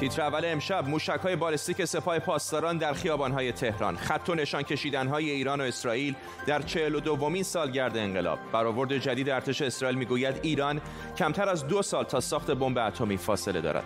تیتر 0.00 0.22
اول 0.22 0.44
امشب 0.44 0.88
موشک 0.88 1.20
های 1.22 1.36
بالستیک 1.36 1.84
سپاه 1.84 2.18
پاسداران 2.18 2.78
در 2.78 2.92
خیابان 2.92 3.32
های 3.32 3.52
تهران. 3.52 3.96
خط 3.96 4.28
و 4.28 4.34
نشان 4.34 4.62
کشیدن 4.62 5.08
های 5.08 5.30
ایران 5.30 5.60
و 5.60 5.64
اسرائیل 5.64 6.14
در 6.46 6.62
42 6.62 7.00
دومین 7.00 7.42
سالگرد 7.42 7.96
انقلاب. 7.96 8.38
برآورد 8.52 8.98
جدید 8.98 9.30
ارتش 9.30 9.62
اسرائیل 9.62 9.98
می‌گوید 9.98 10.40
ایران 10.42 10.80
کمتر 11.18 11.48
از 11.48 11.66
دو 11.66 11.82
سال 11.82 12.04
تا 12.04 12.20
ساخت 12.20 12.50
بمب 12.50 12.78
اتمی 12.78 13.16
فاصله 13.16 13.60
دارد. 13.60 13.84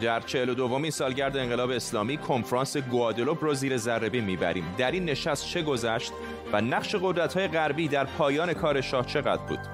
در 0.00 0.20
42 0.20 0.54
دومین 0.54 0.90
سالگرد 0.90 1.36
انقلاب 1.36 1.70
اسلامی 1.70 2.16
کنفرانس 2.16 2.76
گوادلوپ 2.76 3.44
رو 3.44 3.54
زیر 3.54 3.76
ذره 3.76 4.20
می‌بریم. 4.20 4.74
در 4.78 4.90
این 4.90 5.04
نشست 5.04 5.46
چه 5.46 5.62
گذشت 5.62 6.12
و 6.52 6.60
نقش 6.60 6.94
قدرت 7.02 7.34
های 7.34 7.48
غربی 7.48 7.88
در 7.88 8.04
پایان 8.04 8.52
کار 8.52 8.80
شاه 8.80 9.06
چقدر 9.06 9.42
بود؟ 9.42 9.71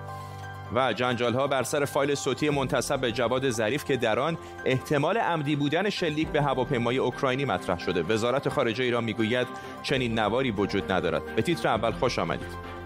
و 0.75 0.93
جنجال 0.93 1.35
ها 1.35 1.47
بر 1.47 1.63
سر 1.63 1.85
فایل 1.85 2.15
صوتی 2.15 2.51
منتصب 2.51 3.01
به 3.01 3.13
جواد 3.13 3.51
ظریف 3.51 3.85
که 3.85 3.97
در 3.97 4.19
آن 4.19 4.39
احتمال 4.65 5.19
عمدی 5.19 5.57
بودن 5.57 5.91
شلیک 5.91 6.29
به 6.29 6.43
هواپیمای 6.43 6.99
اوکراینی 6.99 7.45
مطرح 7.45 7.79
شده. 7.79 8.03
وزارت 8.03 8.49
خارجه 8.49 8.85
ایران 8.85 9.05
می‌گوید 9.05 9.47
چنین 9.83 10.19
نواری 10.19 10.51
وجود 10.51 10.93
ندارد. 10.93 11.35
به 11.37 11.43
تیتر 11.43 11.69
اول 11.69 11.93
خوش 11.93 12.19
آمدید. 12.19 12.78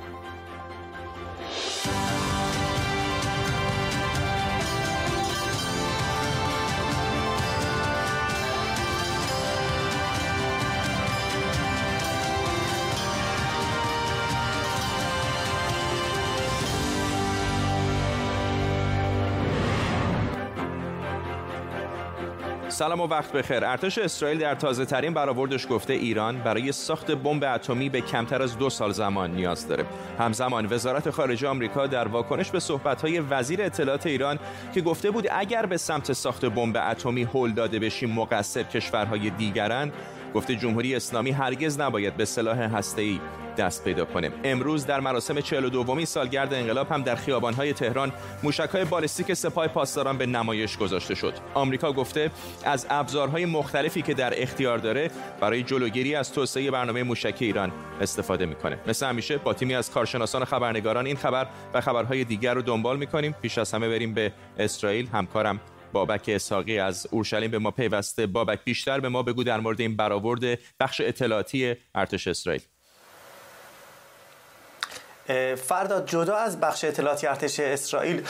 سلام 22.72 23.00
و 23.00 23.06
وقت 23.06 23.32
بخیر. 23.32 23.64
ارتش 23.64 23.98
اسرائیل 23.98 24.38
در 24.38 24.54
تازه 24.54 24.84
ترین 24.84 25.14
برآوردش 25.14 25.66
گفته 25.70 25.92
ایران 25.92 26.38
برای 26.38 26.72
ساخت 26.72 27.10
بمب 27.10 27.44
اتمی 27.44 27.88
به 27.88 28.00
کمتر 28.00 28.42
از 28.42 28.58
دو 28.58 28.70
سال 28.70 28.92
زمان 28.92 29.30
نیاز 29.30 29.68
داره. 29.68 29.84
همزمان 30.18 30.66
وزارت 30.70 31.10
خارجه 31.10 31.48
آمریکا 31.48 31.86
در 31.86 32.08
واکنش 32.08 32.50
به 32.50 32.60
صحبت‌های 32.60 33.20
وزیر 33.20 33.62
اطلاعات 33.62 34.06
ایران 34.06 34.38
که 34.74 34.80
گفته 34.80 35.10
بود 35.10 35.26
اگر 35.30 35.66
به 35.66 35.76
سمت 35.76 36.12
ساخت 36.12 36.44
بمب 36.44 36.76
اتمی 36.90 37.28
هل 37.34 37.52
داده 37.52 37.78
بشیم 37.78 38.10
مقصر 38.10 38.62
کشورهای 38.62 39.30
دیگرن 39.30 39.92
گفته 40.34 40.56
جمهوری 40.56 40.94
اسلامی 40.94 41.30
هرگز 41.30 41.80
نباید 41.80 42.16
به 42.16 42.24
سلاح 42.24 42.58
هسته‌ای 42.58 43.20
دست 43.56 43.84
پیدا 43.84 44.04
کنه. 44.04 44.30
امروز 44.44 44.86
در 44.86 45.00
مراسم 45.00 45.40
42 45.40 46.04
سالگرد 46.04 46.54
انقلاب 46.54 46.92
هم 46.92 47.02
در 47.02 47.16
خیابان‌های 47.16 47.72
تهران 47.72 48.12
موشک‌های 48.42 48.84
بالستیک 48.84 49.34
سپاه 49.34 49.68
پاسداران 49.68 50.18
به 50.18 50.26
نمایش 50.26 50.76
گذاشته 50.76 51.14
شد. 51.14 51.34
آمریکا 51.54 51.92
گفته 51.92 52.30
از 52.64 52.86
ابزارهای 52.90 53.44
مختلفی 53.44 54.02
که 54.02 54.14
در 54.14 54.42
اختیار 54.42 54.78
داره 54.78 55.10
برای 55.40 55.62
جلوگیری 55.62 56.14
از 56.14 56.32
توسعه 56.32 56.70
برنامه 56.70 57.02
موشکی 57.02 57.44
ایران 57.44 57.72
استفاده 58.00 58.46
می‌کنه. 58.46 58.78
مثل 58.86 59.06
همیشه 59.06 59.38
با 59.38 59.54
تیمی 59.54 59.74
از 59.74 59.90
کارشناسان 59.90 60.44
خبرنگاران 60.44 61.06
این 61.06 61.16
خبر 61.16 61.46
و 61.74 61.80
خبرهای 61.80 62.24
دیگر 62.24 62.54
رو 62.54 62.62
دنبال 62.62 62.96
می‌کنیم. 62.96 63.34
پیش 63.42 63.58
از 63.58 63.72
همه 63.72 63.88
بریم 63.88 64.14
به 64.14 64.32
اسرائیل. 64.58 65.06
همکارم 65.06 65.60
بابک 65.92 66.24
اساقی 66.28 66.78
از 66.78 67.06
اورشلیم 67.10 67.50
به 67.50 67.58
ما 67.58 67.70
پیوسته. 67.70 68.26
بابک 68.26 68.64
بیشتر 68.64 69.00
به 69.00 69.08
ما 69.08 69.22
بگو 69.22 69.44
در 69.44 69.60
مورد 69.60 69.80
این 69.80 69.96
برآورد 69.96 70.58
بخش 70.80 71.00
اطلاعاتی 71.00 71.74
ارتش 71.94 72.28
اسرائیل. 72.28 72.62
فردا 75.56 76.00
جدا 76.00 76.36
از 76.36 76.60
بخش 76.60 76.84
اطلاعاتی 76.84 77.26
ارتش 77.26 77.60
اسرائیل 77.60 78.26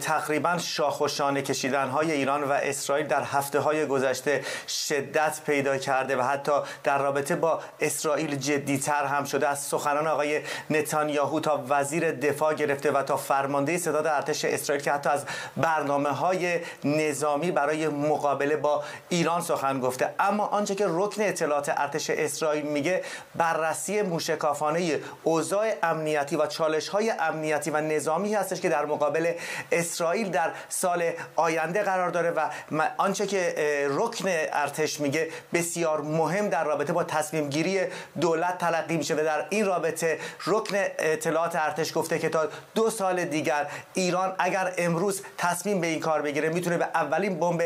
تقریبا 0.00 0.58
شاخ 0.58 1.00
و 1.00 1.08
شانه 1.08 1.42
کشیدن 1.42 1.88
های 1.88 2.12
ایران 2.12 2.44
و 2.44 2.52
اسرائیل 2.52 3.06
در 3.06 3.22
هفته 3.22 3.60
های 3.60 3.86
گذشته 3.86 4.44
شدت 4.68 5.40
پیدا 5.46 5.78
کرده 5.78 6.16
و 6.16 6.22
حتی 6.22 6.52
در 6.84 6.98
رابطه 6.98 7.36
با 7.36 7.60
اسرائیل 7.80 8.36
جدیتر 8.36 9.04
هم 9.04 9.24
شده. 9.24 9.48
از 9.48 9.58
سخنان 9.58 10.06
آقای 10.06 10.40
نتانیاهو 10.70 11.40
تا 11.40 11.64
وزیر 11.68 12.12
دفاع 12.12 12.54
گرفته 12.54 12.90
و 12.90 13.02
تا 13.02 13.16
فرمانده 13.16 13.78
ستاد 13.78 14.06
ارتش 14.06 14.44
اسرائیل 14.44 14.84
که 14.84 14.92
حتی 14.92 15.08
از 15.10 15.24
برنامه 15.56 16.10
های 16.10 16.60
نظامی 16.84 17.50
برای 17.50 17.88
مقابله 17.88 18.56
با 18.56 18.84
ایران 19.08 19.40
سخن 19.40 19.80
گفته. 19.80 20.14
اما 20.18 20.46
آنچه 20.46 20.74
که 20.74 20.86
رکن 20.88 21.22
اطلاعات 21.22 21.72
ارتش 21.76 22.10
اسرائیل 22.10 22.64
میگه 22.64 23.02
بررسی 23.34 24.02
موشکافانه 24.02 25.00
اوضاع 25.24 25.72
امنیتی 25.82 26.36
و 26.40 26.46
چالش 26.46 26.88
های 26.88 27.10
امنیتی 27.10 27.70
و 27.70 27.80
نظامی 27.80 28.34
هستش 28.34 28.60
که 28.60 28.68
در 28.68 28.84
مقابل 28.84 29.32
اسرائیل 29.72 30.30
در 30.30 30.50
سال 30.68 31.02
آینده 31.36 31.82
قرار 31.82 32.10
داره 32.10 32.30
و 32.30 32.50
آنچه 32.96 33.26
که 33.26 33.54
رکن 33.90 34.24
ارتش 34.28 35.00
میگه 35.00 35.28
بسیار 35.52 36.00
مهم 36.00 36.48
در 36.48 36.64
رابطه 36.64 36.92
با 36.92 37.04
تصمیم 37.04 37.48
گیری 37.48 37.80
دولت 38.20 38.58
تلقی 38.58 38.96
میشه 38.96 39.14
و 39.14 39.16
در 39.16 39.46
این 39.50 39.66
رابطه 39.66 40.18
رکن 40.46 40.76
اطلاعات 40.98 41.56
ارتش 41.56 41.96
گفته 41.96 42.18
که 42.18 42.28
تا 42.28 42.48
دو 42.74 42.90
سال 42.90 43.24
دیگر 43.24 43.66
ایران 43.94 44.34
اگر 44.38 44.72
امروز 44.78 45.22
تصمیم 45.38 45.80
به 45.80 45.86
این 45.86 46.00
کار 46.00 46.22
بگیره 46.22 46.48
می‌تونه 46.48 46.78
به 46.78 46.84
اولین 46.84 47.40
بمب 47.40 47.62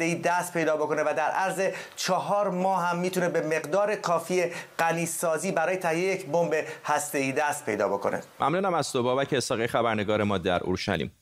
ای 0.00 0.14
دست 0.14 0.52
پیدا 0.52 0.76
بکنه 0.76 1.02
و 1.02 1.14
در 1.16 1.30
عرض 1.30 1.60
چهار 1.96 2.50
ماه 2.50 2.84
هم 2.86 2.98
می‌تونه 2.98 3.28
به 3.28 3.40
مقدار 3.40 3.94
کافی 3.94 4.52
غنیسازی 4.78 5.52
برای 5.52 5.76
تهیه 5.76 6.14
یک 6.14 6.26
بمب 6.26 6.54
ای 7.14 7.32
دست 7.32 7.64
پیدا 7.64 7.88
بکنه. 7.88 7.97
بکنه. 7.98 8.20
ممنونم 8.40 8.74
از 8.74 8.92
تو 8.92 9.02
بابک 9.02 9.32
اساقی 9.32 9.66
خبرنگار 9.66 10.22
ما 10.22 10.38
در 10.38 10.62
اورشلیم. 10.62 11.12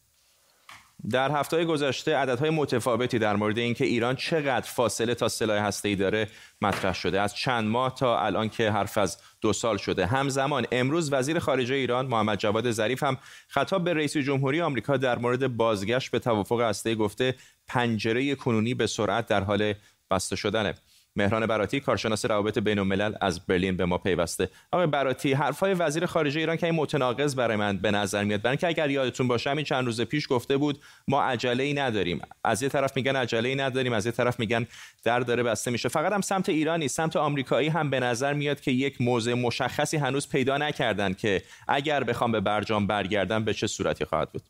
در 1.11 1.31
هفته 1.31 1.65
گذشته 1.65 2.17
عددهای 2.17 2.51
متفاوتی 2.51 3.19
در 3.19 3.37
مورد 3.37 3.59
اینکه 3.59 3.85
ایران 3.85 4.17
چقدر 4.17 4.67
فاصله 4.67 5.15
تا 5.15 5.29
سلاح 5.29 5.59
هسته‌ای 5.59 5.97
داره 5.97 6.29
مطرح 6.63 6.95
شده. 6.95 7.21
از 7.21 7.35
چند 7.35 7.65
ماه 7.69 7.95
تا 7.95 8.21
الان 8.21 8.49
که 8.49 8.71
حرف 8.71 8.99
از 8.99 9.19
دو 9.41 9.53
سال 9.53 9.77
شده. 9.77 10.07
همزمان 10.07 10.67
امروز 10.73 11.13
وزیر 11.13 11.39
خارجه 11.39 11.75
ایران 11.75 12.07
محمد 12.07 12.39
جواد 12.39 12.71
ظریف 12.71 13.03
هم 13.03 13.19
خطاب 13.49 13.85
به 13.85 13.95
رئیس 13.95 14.17
جمهوری 14.17 14.61
آمریکا 14.61 14.97
در 14.97 15.19
مورد 15.19 15.57
بازگشت 15.57 16.11
به 16.11 16.19
توافق 16.19 16.61
هسته‌ای 16.61 16.97
گفته 16.97 17.35
پنجره 17.69 18.35
کنونی 18.35 18.75
به 18.75 18.87
سرعت 18.87 19.27
در 19.27 19.45
حال 19.45 19.75
بسته 20.11 20.37
شدنه. 20.37 20.75
مهران 21.17 21.47
براتی 21.47 21.81
کارشناس 21.81 22.25
روابط 22.25 22.59
بین 22.59 22.79
الملل 22.79 23.15
از 23.21 23.47
برلین 23.47 23.77
به 23.77 23.85
ما 23.85 23.99
پیوسته. 23.99 24.49
آقای 24.73 24.87
براتی 24.87 25.33
حرفای 25.33 25.75
وزیر 25.75 26.07
خارجه 26.07 26.41
ایران 26.41 26.57
که 26.57 26.67
این 26.67 26.75
متناقض 26.75 27.35
برای 27.35 27.57
من 27.57 27.77
به 27.77 27.91
نظر 27.91 28.25
میاد 28.25 28.43
برای 28.43 28.53
اینکه 28.53 28.67
اگر 28.67 28.91
یادتون 28.91 29.29
باشه 29.29 29.51
همین 29.51 29.65
چند 29.65 29.85
روز 29.85 30.01
پیش 30.01 30.27
گفته 30.31 30.57
بود 30.57 30.81
ما 31.09 31.23
عجله 31.23 31.65
ای 31.65 31.75
نداریم. 31.75 32.21
از 32.45 32.63
یه 32.63 32.69
طرف 32.69 32.97
میگن 32.97 33.17
عجله 33.17 33.49
ای 33.49 33.55
نداریم 33.55 33.93
از 33.93 34.07
یه 34.07 34.13
طرف 34.13 34.41
میگن 34.41 34.67
در 35.05 35.21
داره 35.21 35.43
بسته 35.43 35.71
میشه. 35.71 35.89
فقط 35.89 36.13
هم 36.13 36.21
سمت 36.21 36.49
ایرانی 36.49 36.89
سمت 36.89 37.17
آمریکایی 37.17 37.69
هم 37.69 37.91
به 37.91 38.01
نظر 38.01 38.33
میاد 38.33 38.61
که 38.61 38.71
یک 38.71 39.01
موضع 39.01 39.35
مشخصی 39.35 39.97
هنوز 39.97 40.29
پیدا 40.29 40.59
نکردن 40.59 41.13
که 41.13 41.43
اگر 41.69 42.05
بخوام 42.05 42.33
به 42.33 42.41
برجام 42.41 42.87
برگردن 42.87 43.45
به 43.45 43.55
چه 43.55 43.67
صورتی 43.67 44.05
خواهد 44.05 44.33
بود؟ 44.33 44.43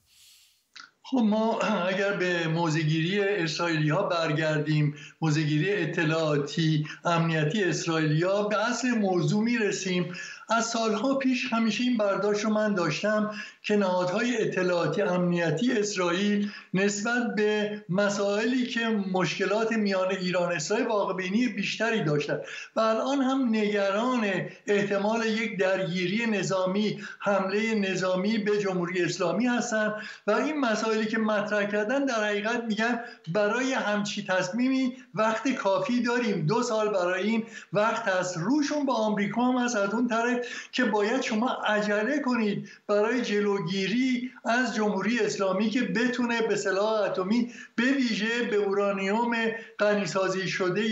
خب 1.11 1.19
ما 1.19 1.59
اگر 1.89 2.12
به 2.12 2.49
موزگیری 2.49 3.21
اسرائیلی 3.21 3.89
ها 3.89 4.03
برگردیم 4.03 4.94
موزگیری 5.21 5.75
اطلاعاتی 5.75 6.87
امنیتی 7.05 7.65
اسرائیلی 7.65 8.22
ها 8.22 8.49
به 8.49 8.69
اصل 8.71 8.89
موضوع 8.91 9.44
می‌رسیم. 9.44 10.15
از 10.48 10.66
سالها 10.66 11.14
پیش 11.14 11.52
همیشه 11.52 11.82
این 11.82 11.96
برداشت 11.96 12.44
رو 12.44 12.50
من 12.50 12.74
داشتم 12.74 13.30
که 13.62 13.76
نهادهای 13.76 14.42
اطلاعاتی 14.42 15.02
امنیتی 15.02 15.72
اسرائیل 15.72 16.50
نسبت 16.74 17.34
به 17.34 17.82
مسائلی 17.88 18.66
که 18.66 18.88
مشکلات 19.12 19.72
میان 19.72 20.10
ایران 20.10 20.52
اسرائیل 20.52 20.86
واقع 20.86 21.14
بینی 21.14 21.48
بیشتری 21.48 22.04
داشتن. 22.04 22.40
و 22.76 22.80
الان 22.80 23.20
هم 23.20 23.48
نگران 23.48 24.24
احتمال 24.66 25.26
یک 25.26 25.58
درگیری 25.58 26.26
نظامی 26.26 27.00
حمله 27.18 27.74
نظامی 27.74 28.38
به 28.38 28.58
جمهوری 28.58 29.04
اسلامی 29.04 29.46
هستن 29.46 29.94
و 30.26 30.30
این 30.30 30.60
مسائلی 30.60 31.06
که 31.06 31.18
مطرح 31.18 31.66
کردن 31.66 32.04
در 32.04 32.24
حقیقت 32.24 32.64
میگن 32.64 33.00
برای 33.32 33.72
همچی 33.72 34.24
تصمیمی 34.24 34.96
وقت 35.14 35.49
کافی 35.49 36.02
داریم. 36.02 36.46
دو 36.46 36.62
سال 36.62 36.88
برای 36.88 37.22
این 37.22 37.44
وقت 37.72 38.08
هست. 38.08 38.37
روشون 38.37 38.87
با 38.87 38.94
آمریکا 38.94 39.42
هم 39.42 39.56
از 39.56 39.76
اون 39.76 40.08
طرف 40.08 40.36
که 40.73 40.85
باید 40.85 41.21
شما 41.21 41.49
عجله 41.49 42.21
کنید 42.21 42.69
برای 42.87 43.23
جلوگیری 43.23 44.31
از 44.44 44.75
جمهوری 44.75 45.21
اسلامی 45.21 45.71
که 45.71 45.83
بتونه 45.83 46.43
به 46.43 46.56
سلاح 46.56 47.03
اتمی 47.03 47.53
به 47.77 47.83
ویژه 47.83 48.43
به 48.50 48.56
اورانیوم 48.56 49.37
غنیسازی 49.79 50.49
شده 50.49 50.83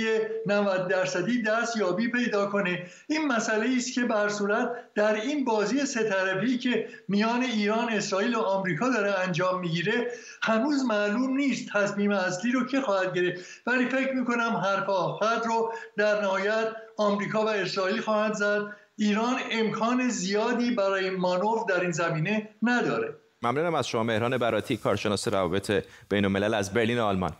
90 0.46 0.88
درصدی 0.88 1.42
دست 1.42 1.76
یابی 1.76 2.08
پیدا 2.08 2.46
کنه. 2.46 2.86
این 3.06 3.26
مسئله 3.28 3.76
است 3.76 3.94
که 3.94 4.04
بر 4.04 4.28
صورت 4.28 4.70
در 4.94 5.14
این 5.14 5.44
بازی 5.44 5.86
سه 5.86 6.02
طرفی 6.08 6.58
که 6.58 6.88
میان 7.08 7.42
ایران 7.42 7.88
اسرائیل 7.88 8.34
و 8.34 8.38
آمریکا 8.38 8.88
داره 8.88 9.18
انجام 9.18 9.60
می‌گیره 9.60 10.10
هنوز 10.42 10.84
معلوم 10.84 11.36
نیست 11.36 11.68
تصمیم 11.72 12.10
اصلی 12.10 12.52
رو 12.52 12.66
که 12.66 12.80
خواهد 12.80 13.14
گرفت. 13.14 13.44
ولی 13.66 13.86
فکر 13.86 14.12
می‌کنم 14.12 14.56
حرف 14.64 14.88
آخر 14.88 15.40
رو 15.44 15.72
در 15.96 16.22
نهایت 16.22 16.68
آمریکا 16.96 17.44
و 17.44 17.48
اسرائیل 17.48 18.00
خواهد 18.00 18.34
زد. 18.34 18.62
ایران 18.98 19.36
امکان 19.50 20.08
زیادی 20.08 20.70
برای 20.70 21.10
مانور 21.10 21.66
در 21.68 21.80
این 21.80 21.90
زمینه 21.90 22.48
نداره 22.62 23.16
ممنونم 23.42 23.74
از 23.74 23.88
شما 23.88 24.02
مهران 24.02 24.38
براتی 24.38 24.76
کارشناس 24.76 25.28
روابط 25.28 25.84
بین 26.10 26.24
الملل 26.24 26.54
از 26.54 26.74
برلین 26.74 26.98
آلمان 26.98 27.32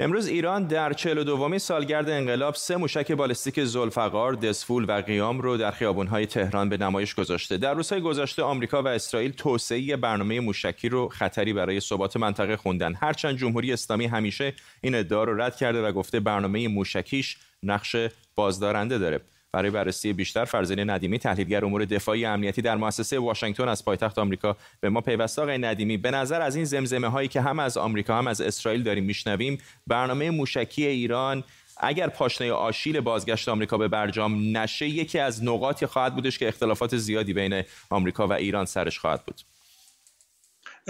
امروز 0.00 0.26
ایران 0.26 0.66
در 0.66 0.92
42 0.92 1.58
سالگرد 1.58 2.10
انقلاب 2.10 2.54
سه 2.54 2.76
موشک 2.76 3.12
بالستیک 3.12 3.64
زلفقار، 3.64 4.34
دسفول 4.34 4.84
و 4.88 5.02
قیام 5.02 5.40
رو 5.40 5.56
در 5.56 5.70
خیابان‌های 5.70 6.26
تهران 6.26 6.68
به 6.68 6.76
نمایش 6.76 7.14
گذاشته. 7.14 7.56
در 7.56 7.74
روزهای 7.74 8.00
گذشته 8.00 8.42
آمریکا 8.42 8.82
و 8.82 8.88
اسرائیل 8.88 9.32
توسعه 9.32 9.96
برنامه 9.96 10.40
موشکی 10.40 10.88
رو 10.88 11.08
خطری 11.08 11.52
برای 11.52 11.80
ثبات 11.80 12.16
منطقه 12.16 12.56
خوندن. 12.56 12.94
هرچند 12.94 13.36
جمهوری 13.36 13.72
اسلامی 13.72 14.06
همیشه 14.06 14.54
این 14.80 14.94
ادعا 14.94 15.24
رو 15.24 15.40
رد 15.40 15.56
کرده 15.56 15.82
و 15.82 15.92
گفته 15.92 16.20
برنامه 16.20 16.68
موشکیش 16.68 17.38
نقش 17.62 17.96
بازدارنده 18.34 18.98
داره. 18.98 19.20
برای 19.52 19.70
بررسی 19.70 20.12
بیشتر 20.12 20.44
فرزین 20.44 20.90
ندیمی 20.90 21.18
تحلیلگر 21.18 21.64
امور 21.64 21.84
دفاعی 21.84 22.24
امنیتی 22.24 22.62
در 22.62 22.76
مؤسسه 22.76 23.18
واشنگتن 23.18 23.68
از 23.68 23.84
پایتخت 23.84 24.18
آمریکا 24.18 24.56
به 24.80 24.88
ما 24.88 25.00
پیوسته. 25.00 25.42
آقای 25.42 25.58
ندیمی 25.58 25.96
به 25.96 26.10
نظر 26.10 26.40
از 26.42 26.56
این 26.56 26.64
زمزمه 26.64 27.08
هایی 27.08 27.28
که 27.28 27.40
هم 27.40 27.58
از 27.58 27.76
آمریکا 27.76 28.18
هم 28.18 28.26
از 28.26 28.40
اسرائیل 28.40 28.82
داریم 28.82 29.04
میشنویم 29.04 29.58
برنامه 29.86 30.30
موشکی 30.30 30.86
ایران 30.86 31.44
اگر 31.80 32.08
پاشنه 32.08 32.52
آشیل 32.52 33.00
بازگشت 33.00 33.48
آمریکا 33.48 33.78
به 33.78 33.88
برجام 33.88 34.56
نشه 34.56 34.88
یکی 34.88 35.18
از 35.18 35.44
نقاطی 35.44 35.86
خواهد 35.86 36.14
بودش 36.14 36.38
که 36.38 36.48
اختلافات 36.48 36.96
زیادی 36.96 37.32
بین 37.32 37.62
آمریکا 37.90 38.26
و 38.26 38.32
ایران 38.32 38.64
سرش 38.64 38.98
خواهد 38.98 39.22
بود. 39.24 39.40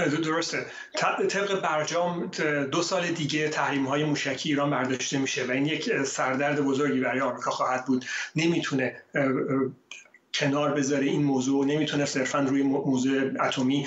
درسته. 0.06 0.66
طبق 0.96 1.60
برجام 1.60 2.30
دو 2.72 2.82
سال 2.82 3.06
دیگه 3.06 3.48
تحریم 3.48 3.84
های 3.84 4.04
موشکی 4.04 4.48
ایران 4.48 4.70
برداشته 4.70 5.18
میشه 5.18 5.44
و 5.44 5.50
این 5.50 5.66
یک 5.66 6.02
سردرد 6.02 6.60
بزرگی 6.60 7.00
برای 7.00 7.20
آمریکا 7.20 7.50
خواهد 7.50 7.84
بود. 7.84 8.04
نمی‌تونه 8.36 8.96
کنار 10.34 10.72
بذاره 10.72 11.06
این 11.06 11.22
موضوع 11.22 11.66
نمی‌تونه 11.66 12.04
صرفا 12.04 12.38
روی 12.40 12.62
موضوع 12.62 13.30
اتمی 13.40 13.86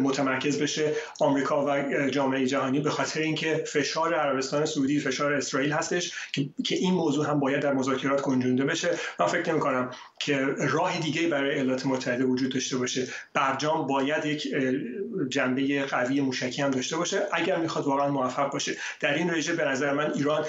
متمرکز 0.00 0.62
بشه. 0.62 0.92
آمریکا 1.20 1.66
و 1.66 1.84
جامعه 2.10 2.46
جهانی 2.46 2.80
به 2.80 2.90
خاطر 2.90 3.20
اینکه 3.20 3.64
فشار 3.66 4.14
عربستان 4.14 4.66
سعودی 4.66 5.00
فشار 5.00 5.32
اسرائیل 5.32 5.72
هستش 5.72 6.12
که 6.64 6.74
این 6.74 6.94
موضوع 6.94 7.26
هم 7.26 7.40
باید 7.40 7.60
در 7.60 7.72
مذاکرات 7.72 8.22
گنجونده 8.22 8.64
بشه. 8.64 8.90
من 9.20 9.26
فکر 9.26 9.52
نمی 9.52 9.60
کنم 9.60 9.90
که 10.20 10.36
راه 10.58 11.00
دیگه 11.00 11.28
برای 11.28 11.54
ایالات 11.54 11.86
متحده 11.86 12.24
وجود 12.24 12.52
داشته 12.52 12.76
باشه. 12.76 13.08
برجام 13.34 13.86
باید 13.86 14.26
یک 14.26 14.48
جنبه 15.28 15.82
قوی 15.82 16.20
موشکی 16.20 16.62
هم 16.62 16.70
داشته 16.70 16.96
باشه. 16.96 17.22
اگر 17.32 17.56
می‌خواد 17.56 17.86
واقعا 17.86 18.08
موفق 18.08 18.52
باشه 18.52 18.76
در 19.00 19.14
این 19.14 19.30
رژه 19.30 19.52
به 19.52 19.64
نظر 19.64 19.92
من 19.92 20.12
ایران 20.14 20.44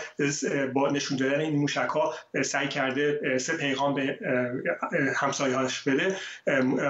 با 0.73 0.89
نشون 0.89 1.17
دادن 1.17 1.39
این 1.39 1.55
موشک 1.55 1.89
ها 1.89 2.13
سعی 2.43 2.67
کرده 2.67 3.37
سه 3.37 3.57
پیغام 3.57 3.93
به 3.95 4.19
همسایه‌هاش 5.15 5.81
بده. 5.81 6.15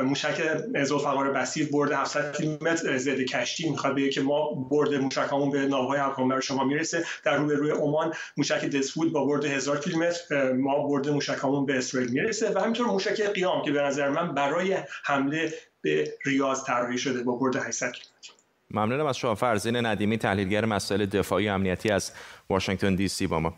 موشک 0.03 0.57
زلفقار 0.83 1.31
بسیر 1.31 1.69
برد 1.71 1.91
700 1.91 2.35
کیلومتر 2.37 2.97
ضد 2.97 3.19
کشتی. 3.19 3.69
می‌خواد 3.69 3.95
بگه 3.95 4.09
که 4.09 4.21
ما 4.21 4.53
برد 4.71 4.93
موشکامون 4.93 5.51
به 5.51 5.65
ناوهای 5.65 5.99
افغان 5.99 6.41
شما 6.41 6.63
می‌رسه. 6.63 7.05
در 7.23 7.37
روی 7.37 7.55
روی 7.55 7.71
عمان 7.71 8.13
موشک 8.37 8.65
دسفود 8.65 9.11
با 9.11 9.25
برد 9.25 9.45
1000 9.45 9.79
کیلومتر 9.79 10.51
ما 10.51 10.87
برد 10.87 11.09
موشکامون 11.09 11.65
به 11.65 11.77
اسرائیل 11.77 12.11
می‌رسه. 12.11 12.51
و 12.55 12.59
همینطور 12.59 12.87
موشک 12.87 13.21
قیام 13.21 13.65
که 13.65 13.71
به 13.71 13.81
نظر 13.81 14.09
من 14.09 14.33
برای 14.33 14.77
حمله 15.03 15.53
به 15.81 16.13
ریاض 16.25 16.63
طراحی 16.63 16.97
شده 16.97 17.23
با 17.23 17.35
برد 17.35 17.55
800 17.55 17.91
کیلومتر 17.91 18.33
ممنونم 18.71 19.05
از 19.05 19.17
شما 19.17 19.35
فرزین 19.35 19.85
ندیمی 19.85 20.17
تحلیلگر 20.17 20.65
مسائل 20.65 21.05
دفاعی 21.05 21.49
امنیتی 21.49 21.91
از 21.91 22.11
واشنگتن 22.49 22.95
دی 22.95 23.07
سی 23.07 23.27
با 23.27 23.39
ما 23.39 23.53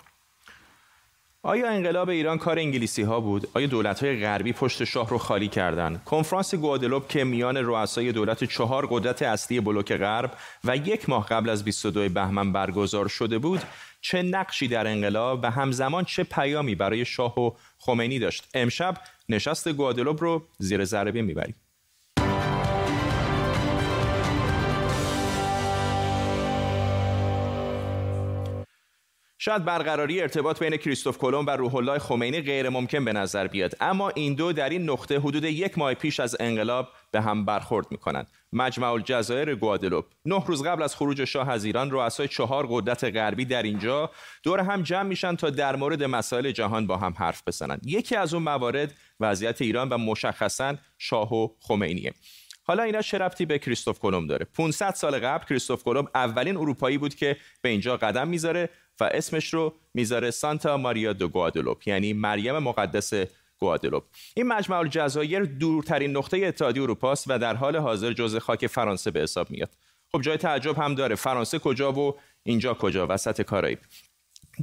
آیا 1.44 1.69
انقلاب 1.69 2.09
ایران 2.09 2.38
کار 2.38 2.59
انگلیسی 2.59 3.01
ها 3.01 3.19
بود؟ 3.19 3.47
آیا 3.53 3.68
دولت 3.68 4.03
های 4.03 4.19
غربی 4.19 4.53
پشت 4.53 4.83
شاه 4.83 5.09
رو 5.09 5.18
خالی 5.18 5.47
کردند؟ 5.47 6.03
کنفرانس 6.03 6.56
گوادلوپ 6.56 7.07
که 7.07 7.23
میان 7.23 7.57
رؤسای 7.57 8.12
دولت 8.12 8.44
چهار 8.44 8.88
قدرت 8.89 9.21
اصلی 9.21 9.59
بلوک 9.59 9.94
غرب 9.94 10.38
و 10.63 10.77
یک 10.77 11.09
ماه 11.09 11.25
قبل 11.27 11.50
از 11.50 11.63
22 11.63 12.09
بهمن 12.09 12.51
برگزار 12.51 13.07
شده 13.07 13.38
بود، 13.38 13.62
چه 14.01 14.21
نقشی 14.21 14.68
در 14.68 14.88
انقلاب 14.88 15.39
و 15.44 15.51
همزمان 15.51 16.03
چه 16.03 16.23
پیامی 16.23 16.75
برای 16.75 17.06
شاه 17.06 17.39
و 17.39 17.51
خمینی 17.77 18.19
داشت؟ 18.19 18.50
امشب 18.53 18.97
نشست 19.29 19.69
گوادلوپ 19.69 20.23
رو 20.23 20.44
زیر 20.57 20.85
ذره 20.85 21.21
می‌بریم. 21.21 21.56
شاید 29.44 29.66
برقراری 29.66 30.22
ارتباط 30.22 30.60
بین 30.60 30.78
کریستوف 30.78 31.18
کلمب 31.18 31.48
و 31.48 31.52
روح 31.52 31.76
الله 31.76 32.00
خمینی 32.00 32.42
غیر 32.42 32.70
ممکن 32.70 33.06
به 33.06 33.14
نظر 33.14 33.48
بیاد. 33.48 33.76
اما 33.80 34.10
این 34.10 34.34
دو 34.34 34.54
در 34.54 34.70
این 34.70 34.90
نقطه 34.90 35.20
حدود 35.20 35.44
یک 35.44 35.78
ماه 35.78 35.94
پیش 35.94 36.20
از 36.20 36.38
انقلاب 36.40 36.90
به 37.12 37.22
هم 37.22 37.46
برخورد 37.46 37.88
می 37.92 37.98
کنند 37.98 38.28
مجمع 38.54 38.92
الجزایر 38.92 39.56
گوادلوپ. 39.56 40.06
نه 40.26 40.46
روز 40.46 40.64
قبل 40.64 40.84
از 40.84 40.96
خروج 40.96 41.24
شاه 41.26 41.50
از 41.50 41.66
ایران 41.66 41.92
رؤسای 41.92 42.28
چهار 42.28 42.68
قدرت 42.70 43.04
غربی 43.04 43.46
در 43.46 43.64
اینجا 43.64 44.12
دور 44.44 44.60
هم 44.60 44.82
جمع 44.82 45.04
میشن 45.04 45.36
تا 45.36 45.50
در 45.50 45.76
مورد 45.76 46.04
مسائل 46.04 46.52
جهان 46.52 46.88
با 46.88 46.98
هم 46.98 47.14
حرف 47.18 47.44
بزنند. 47.48 47.82
یکی 47.86 48.16
از 48.16 48.34
اون 48.34 48.44
موارد 48.44 48.94
وضعیت 49.20 49.62
ایران 49.62 49.90
و 49.90 49.98
مشخصا 49.98 50.76
شاه 50.98 51.34
و 51.34 51.48
خمینیه. 51.60 52.14
حالا 52.64 52.84
اینا 52.84 53.02
چه 53.02 53.18
ربطی 53.18 53.46
به 53.46 53.60
کریستوف 53.60 54.00
کلمب 54.00 54.30
داره؟ 54.30 54.46
500 54.46 54.94
سال 54.94 55.20
قبل 55.20 55.46
کریستوف 55.46 55.84
کلمب 55.84 56.08
اولین 56.16 56.58
اروپایی 56.58 56.98
بود 56.98 57.16
که 57.16 57.38
به 57.62 57.70
اینجا 57.70 57.98
قدم 57.98 58.28
می‌ذاره. 58.28 58.70
و 59.00 59.04
اسمش 59.04 59.54
رو 59.54 59.74
می‌ذاره 59.94 60.32
سانتا 60.32 60.78
ماریا 60.78 61.14
دو 61.14 61.28
گوادلوپ 61.28 61.88
یعنی 61.88 62.14
مریم 62.14 62.58
مقدس 62.58 63.14
گوادلوپ. 63.58 64.04
این 64.36 64.48
مجمع 64.48 64.78
الجزایر 64.78 65.44
دورترین 65.44 66.18
نقطه 66.18 66.46
اتحادیه 66.46 66.84
اروپا 66.84 67.12
است 67.12 67.26
و 67.28 67.40
در 67.40 67.56
حال 67.56 67.76
حاضر 67.76 68.14
جزء 68.14 68.40
خاک 68.40 68.68
فرانسه 68.68 69.12
به 69.12 69.20
حساب 69.20 69.52
میاد. 69.52 69.70
خب 70.12 70.22
جای 70.22 70.38
تعجب 70.38 70.78
هم 70.78 70.96
داره. 70.96 71.16
فرانسه 71.16 71.60
کجا 71.60 71.92
و 71.92 72.16
اینجا 72.44 72.74
کجا؟ 72.74 73.08
وسط 73.10 73.42
کارائیب. 73.42 73.80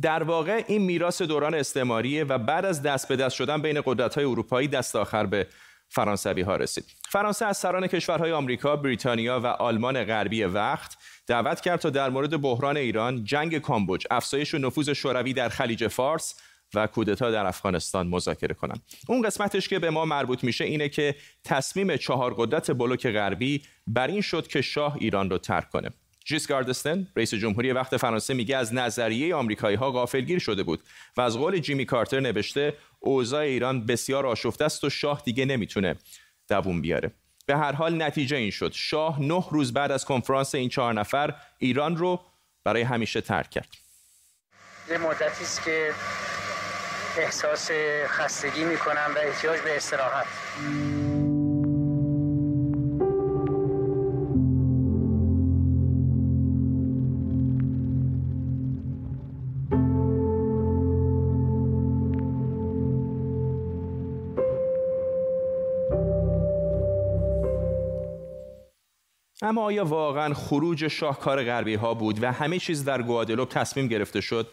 در 0.03 0.23
واقع 0.23 0.65
این 0.67 0.83
میراث 0.83 1.23
دوران 1.23 1.55
استعماریه 1.55 2.25
و 2.25 2.39
بعد 2.39 2.65
از 2.65 2.83
دست 2.83 3.09
به 3.09 3.17
دست 3.17 3.37
شدن 3.37 3.63
بین 3.63 3.83
قدرت‌های 3.85 4.25
اروپایی 4.25 4.69
دست 4.69 4.97
آخر 4.97 5.27
به 5.27 5.47
فرانسوی 5.89 6.43
ها 6.43 6.57
رسید 6.57 6.85
فرانسه 7.11 7.47
از 7.47 7.57
سران 7.57 7.87
کشورهای 7.87 8.33
آمریکا، 8.33 8.77
بریتانیا 8.77 9.41
و 9.41 9.47
آلمان 9.47 10.05
غربی 10.05 10.45
وقت 10.45 10.97
دعوت 11.27 11.61
کرد 11.61 11.81
تا 11.81 11.91
در 11.91 12.11
مورد 12.11 12.41
بحران 12.41 12.77
ایران، 12.77 13.25
جنگ 13.25 13.59
کامبوج، 13.59 14.07
افزایش 14.11 14.55
و 14.55 14.59
نفوذ 14.59 14.91
شوروی 14.91 15.33
در 15.33 15.49
خلیج 15.49 15.89
فارس 15.89 16.35
و 16.75 16.87
کودتا 16.87 17.31
در 17.31 17.47
افغانستان 17.47 18.07
مذاکره 18.07 18.55
کنند. 18.55 18.83
اون 19.09 19.23
قسمتش 19.23 19.69
که 19.69 19.79
به 19.79 19.91
ما 19.91 20.05
مربوط 20.05 20.45
میشه 20.45 20.65
اینه 20.65 20.89
که 20.89 21.15
تصمیم 21.45 21.97
چهار 21.97 22.35
قدرت 22.35 22.71
بلوک 22.71 23.07
غربی 23.07 23.63
بر 23.87 24.07
این 24.07 24.21
شد 24.21 24.47
که 24.47 24.63
شاه 24.63 24.97
ایران 25.01 25.31
رو 25.31 25.39
ترک 25.39 25.71
کنه. 25.71 25.91
جیس 26.29 26.47
گاردستن 26.47 27.09
رئیس 27.17 27.35
جمهوری 27.35 27.73
وقت 27.73 27.97
فرانسه 27.97 28.35
میگه 28.35 28.57
از 28.57 28.75
نظریه 28.75 29.35
آمریکایی 29.35 29.77
ها 29.77 29.91
غافلگیر 29.91 30.39
شده 30.39 30.63
بود 30.63 30.83
و 31.17 31.21
از 31.21 31.39
قول 31.39 31.59
جیمی 31.59 31.85
کارتر 31.85 32.21
نوشته 32.21 32.75
اوضاع 33.01 33.41
ایران 33.41 33.87
بسیار 33.87 34.27
آشفته 34.27 34.65
است 34.65 34.85
و 34.85 34.91
شاه 34.91 35.23
دیگه 35.25 35.45
نمی‌تونه 35.45 35.97
دووم 36.49 36.81
بیاره. 36.81 37.11
به 37.47 37.57
هر 37.57 37.73
حال 37.73 38.03
نتیجه 38.03 38.37
این 38.37 38.51
شد. 38.51 38.73
شاه 38.75 39.23
نه 39.23 39.45
روز 39.51 39.73
بعد 39.73 39.93
از 39.93 40.05
کنفرانس 40.05 40.55
این 40.55 40.69
چهار 40.69 40.95
نفر 40.95 41.35
ایران 41.59 41.97
رو 41.97 42.21
برای 42.65 42.83
همیشه 42.83 43.21
ترک 43.21 43.51
کرد. 43.51 43.69
یه 44.91 44.99
مدتی 44.99 45.45
است 45.45 45.65
که 45.65 45.95
احساس 47.19 47.71
خستگی 48.07 48.65
می‌کنم 48.65 49.11
و 49.17 49.19
احتیاج 49.19 49.61
به 49.61 49.77
استراحت. 49.77 50.27
اما 69.43 69.63
آیا 69.63 69.85
واقعا 69.85 70.35
خروج 70.35 70.89
شاهکار 70.89 71.45
غربی 71.45 71.75
ها 71.75 71.95
بود 71.95 72.23
و 72.23 72.33
همه 72.33 72.59
چیز 72.59 72.85
در 72.85 73.03
گوادلوپ 73.03 73.49
تصمیم 73.49 73.89
گرفته 73.89 74.21
شد؟ 74.21 74.47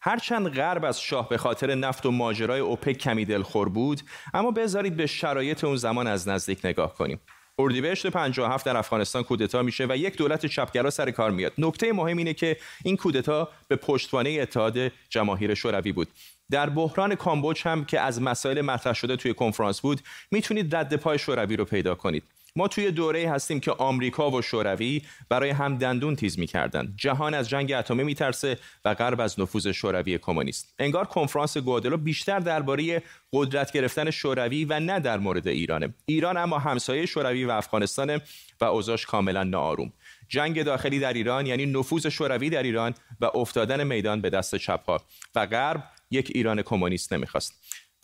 هرچند 0.00 0.48
غرب 0.48 0.84
از 0.84 1.00
شاه 1.00 1.28
به 1.28 1.38
خاطر 1.38 1.74
نفت 1.74 2.06
و 2.06 2.10
ماجرای 2.10 2.60
اوپک 2.60 2.98
کمی 2.98 3.24
دلخور 3.24 3.68
بود 3.68 4.00
اما 4.34 4.50
بذارید 4.50 4.96
به 4.96 5.06
شرایط 5.06 5.64
اون 5.64 5.76
زمان 5.76 6.06
از 6.06 6.28
نزدیک 6.28 6.60
نگاه 6.64 6.94
کنیم. 6.94 7.20
اردیبهشت 7.58 8.06
57 8.06 8.66
در 8.66 8.76
افغانستان 8.76 9.22
کودتا 9.22 9.62
میشه 9.62 9.86
و 9.88 9.96
یک 9.96 10.16
دولت 10.16 10.46
چپگرا 10.46 10.90
سر 10.90 11.10
کار 11.10 11.30
میاد. 11.30 11.52
نکته 11.58 11.92
مهم 11.92 12.16
اینه 12.16 12.34
که 12.34 12.56
این 12.84 12.96
کودتا 12.96 13.48
به 13.68 13.76
پشتوانه 13.76 14.38
اتحاد 14.42 14.92
جماهیر 15.08 15.54
شوروی 15.54 15.92
بود. 15.92 16.08
در 16.50 16.70
بحران 16.70 17.14
کامبوج 17.14 17.62
هم 17.64 17.84
که 17.84 18.00
از 18.00 18.22
مسائل 18.22 18.60
مطرح 18.60 18.92
شده 18.92 19.16
توی 19.16 19.34
کنفرانس 19.34 19.80
بود 19.80 20.00
می‌تونید 20.30 20.76
رد 20.76 20.96
پای 20.96 21.18
شوروی 21.18 21.56
رو 21.56 21.64
پیدا 21.64 21.94
کنید. 21.94 22.22
ما 22.56 22.68
توی 22.68 22.90
دوره 22.90 23.30
هستیم 23.30 23.60
که 23.60 23.70
آمریکا 23.70 24.30
و 24.30 24.42
شوروی 24.42 25.02
برای 25.28 25.50
هم 25.50 25.78
دندون 25.78 26.16
تیز 26.16 26.38
می‌کردند. 26.38 26.94
جهان 26.96 27.34
از 27.34 27.48
جنگ 27.48 27.72
اتمی 27.72 28.04
میترسه 28.04 28.58
و 28.84 28.94
غرب 28.94 29.20
از 29.20 29.40
نفوذ 29.40 29.68
شوروی 29.68 30.18
کمونیست. 30.18 30.74
انگار 30.78 31.04
کنفرانس 31.04 31.56
گوادلو 31.56 31.96
بیشتر 31.96 32.38
درباره 32.38 33.02
قدرت 33.32 33.72
گرفتن 33.72 34.10
شوروی 34.10 34.64
و 34.64 34.80
نه 34.80 35.00
در 35.00 35.18
مورد 35.18 35.48
ایرانه. 35.48 35.94
ایران 36.06 36.36
اما 36.36 36.58
همسایه 36.58 37.06
شوروی 37.06 37.44
و 37.44 37.50
افغانستان 37.50 38.20
و 38.60 38.64
اوضاش 38.64 39.06
کاملا 39.06 39.44
ناآروم. 39.44 39.92
جنگ 40.28 40.62
داخلی 40.62 40.98
در 40.98 41.12
ایران 41.12 41.46
یعنی 41.46 41.66
نفوذ 41.66 42.06
شوروی 42.06 42.50
در 42.50 42.62
ایران 42.62 42.94
و 43.20 43.30
افتادن 43.34 43.84
میدان 43.84 44.20
به 44.20 44.30
دست 44.30 44.56
چپها 44.56 45.02
و 45.34 45.46
غرب 45.46 45.84
یک 46.10 46.32
ایران 46.34 46.62
کمونیست 46.62 47.12
نمی‌خواست. 47.12 47.54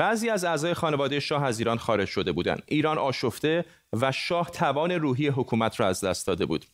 بعضی 0.02 0.30
از 0.30 0.44
اعضای 0.44 0.74
خانواده 0.74 1.20
شاه 1.20 1.44
از 1.44 1.58
ایران 1.58 1.78
خارج 1.78 2.08
شده 2.08 2.32
بودند. 2.32 2.62
ایران 2.66 2.98
آشفته 2.98 3.64
و 3.92 4.12
شاه 4.12 4.50
توان 4.50 4.92
روحی 4.92 5.28
حکومت 5.28 5.80
را 5.80 5.88
از 5.88 6.04
دست 6.04 6.26
داده 6.26 6.46
بود. 6.46 6.64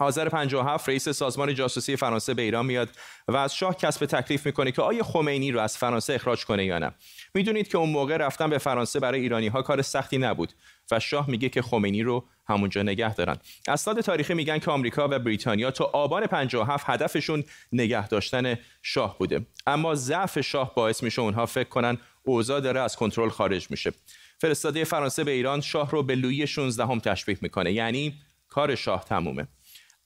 آذر 0.00 0.28
57 0.28 0.88
رئیس 0.88 1.08
سازمان 1.08 1.54
جاسوسی 1.54 1.96
فرانسه 1.96 2.34
به 2.34 2.42
ایران 2.42 2.66
میاد 2.66 2.88
و 3.28 3.36
از 3.36 3.54
شاه 3.54 3.76
کسب 3.76 4.06
تکلیف 4.06 4.46
می‌کنه 4.46 4.72
که 4.72 4.82
آیا 4.82 5.02
خمینی 5.02 5.52
رو 5.52 5.60
از 5.60 5.78
فرانسه 5.78 6.14
اخراج 6.14 6.44
کنه 6.44 6.64
یا 6.64 6.78
نه. 6.78 6.92
می‌دونید 7.34 7.68
که 7.68 7.78
اون 7.78 7.90
موقع 7.90 8.16
رفتن 8.16 8.50
به 8.50 8.58
فرانسه 8.58 9.00
برای 9.00 9.20
ایرانی 9.20 9.48
ها 9.48 9.62
کار 9.62 9.82
سختی 9.82 10.18
نبود 10.18 10.52
و 10.90 11.00
شاه 11.00 11.30
میگه 11.30 11.48
که 11.48 11.62
خمینی 11.62 12.02
رو 12.02 12.24
همونجا 12.46 12.82
نگه 12.82 13.14
دارن. 13.14 13.36
اسناد 13.68 14.00
تاریخی 14.00 14.34
میگن 14.34 14.58
که 14.58 14.70
آمریکا 14.70 15.08
و 15.10 15.18
بریتانیا 15.18 15.70
تا 15.70 15.84
آبان 15.84 16.26
57 16.26 16.90
هدفشون 16.90 17.44
نگه 17.72 18.08
داشتن 18.08 18.58
شاه 18.82 19.18
بوده. 19.18 19.46
اما 19.66 19.94
ضعف 19.94 20.40
شاه 20.40 20.74
باعث 20.74 21.02
میشه 21.02 21.22
اونها 21.22 21.46
فکر 21.46 21.68
کنن 21.68 21.98
اوضاع 22.24 22.60
داره 22.60 22.80
از 22.80 22.96
کنترل 22.96 23.28
خارج 23.28 23.70
میشه. 23.70 23.92
فرستاده 24.38 24.84
فرانسه 24.84 25.24
به 25.24 25.30
ایران 25.30 25.60
شاه 25.60 25.90
رو 25.90 26.02
به 26.02 26.14
لویی 26.14 26.46
16 26.46 26.86
هم 26.86 26.98
تشبیه 26.98 27.38
می‌کنه. 27.40 27.72
یعنی 27.72 28.14
کار 28.48 28.74
شاه 28.74 29.04
تمومه. 29.04 29.46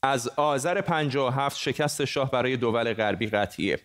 از 0.03 0.29
آذر 0.29 0.81
57 0.81 1.59
شکست 1.59 2.05
شاه 2.05 2.31
برای 2.31 2.57
دول 2.57 2.95
غربی 2.95 3.27
قطعیه. 3.27 3.81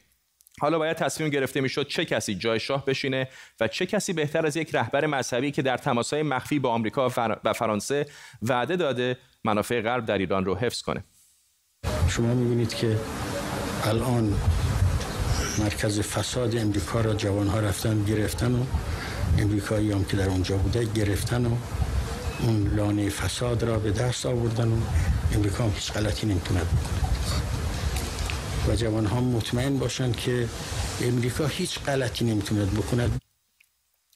حالا 0.60 0.80
باید 0.80 0.98
تصمیم 0.98 1.30
گرفته 1.30 1.62
می‌شد 1.62 1.88
چه 1.88 2.06
کسی 2.06 2.36
جای 2.36 2.60
شاه 2.60 2.86
بشینه 2.86 3.28
و 3.60 3.68
چه 3.68 3.86
کسی 3.86 4.14
بهتر 4.14 4.46
از 4.46 4.58
یک 4.58 4.76
رهبر 4.76 5.06
مذهبی 5.06 5.52
که 5.52 5.62
در 5.62 5.78
تماسهای 5.78 6.24
مخفی 6.24 6.60
با 6.60 6.70
آمریکا 6.70 7.12
و 7.44 7.54
فرانسه 7.54 8.06
وعده 8.42 8.76
داده 8.76 9.18
منافع 9.44 9.82
غرب 9.82 10.06
در 10.06 10.18
ایران 10.18 10.46
رو 10.46 10.56
حفظ 10.56 10.82
کنه. 10.82 11.04
شما 12.10 12.34
می‌بینید 12.34 12.74
که 12.74 13.00
الان 13.84 14.34
مرکز 15.60 16.00
فساد 16.00 16.58
امریکا 16.58 17.02
را 17.02 17.14
جوانها 17.14 17.60
رفتن 17.60 18.04
گرفتن 18.04 18.56
و 18.56 18.66
امریکایی 19.38 19.92
هم 19.92 20.06
که 20.06 20.18
در 20.18 20.30
اونجا 20.30 20.58
بوده 20.58 20.86
گرفتن 20.86 21.46
و 21.46 21.56
اون 22.42 22.76
لانه 22.76 23.10
فساد 23.10 23.64
را 23.64 23.80
به 23.80 23.92
دست 23.92 24.26
آوردن 24.26 24.68
و 24.68 24.78
امریکا 25.36 25.64
هم 25.64 25.72
هیچ 25.76 25.92
غلطی 25.92 26.28
نمی‌تونه 26.28 26.60
بکنه. 26.60 27.14
و 28.68 28.76
جوان 28.76 29.06
ها 29.06 29.22
مطمئن 29.22 29.78
باشن 29.78 30.12
که 30.12 30.50
امریکا 31.02 31.48
هیچ 31.48 31.80
غلطی 31.80 32.26
نمی‌تونه 32.26 32.66
بکنه. 32.66 33.10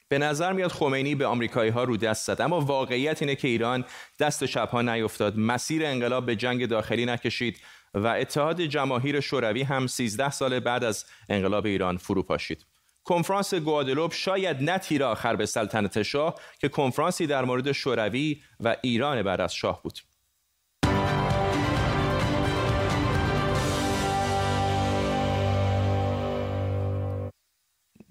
به 0.09 0.17
نظر 0.17 0.53
میاد 0.53 0.71
خمینی 0.71 1.15
به 1.15 1.25
آمریکایی 1.25 1.71
ها 1.71 1.83
رو 1.83 1.97
دست 1.97 2.27
زد 2.27 2.41
اما 2.41 2.59
واقعیت 2.59 3.21
اینه 3.21 3.35
که 3.35 3.47
ایران 3.47 3.85
دست 4.19 4.45
شب 4.45 4.69
ها 4.69 4.81
نیفتاد. 4.81 5.37
مسیر 5.37 5.85
انقلاب 5.85 6.25
به 6.25 6.35
جنگ 6.35 6.65
داخلی 6.65 7.05
نکشید. 7.05 7.57
و 8.03 8.07
اتحاد 8.07 8.61
جماهیر 8.61 9.19
شوروی 9.19 9.63
هم 9.63 9.87
13 9.87 10.31
سال 10.31 10.59
بعد 10.59 10.83
از 10.83 11.05
انقلاب 11.29 11.65
ایران 11.65 11.97
فرو 11.97 12.23
پاشید 12.23 12.65
کنفرانس 13.03 13.53
گوادلوپ 13.53 14.13
شاید 14.13 14.63
نه 14.63 14.77
تیر 14.77 15.03
آخر 15.03 15.35
به 15.35 15.45
سلطنت 15.45 16.01
شاه 16.01 16.35
که 16.59 16.69
کنفرانسی 16.69 17.27
در 17.27 17.45
مورد 17.45 17.71
شوروی 17.71 18.41
و 18.59 18.75
ایران 18.81 19.23
بعد 19.23 19.41
از 19.41 19.55
شاه 19.55 19.83
بود. 19.83 19.99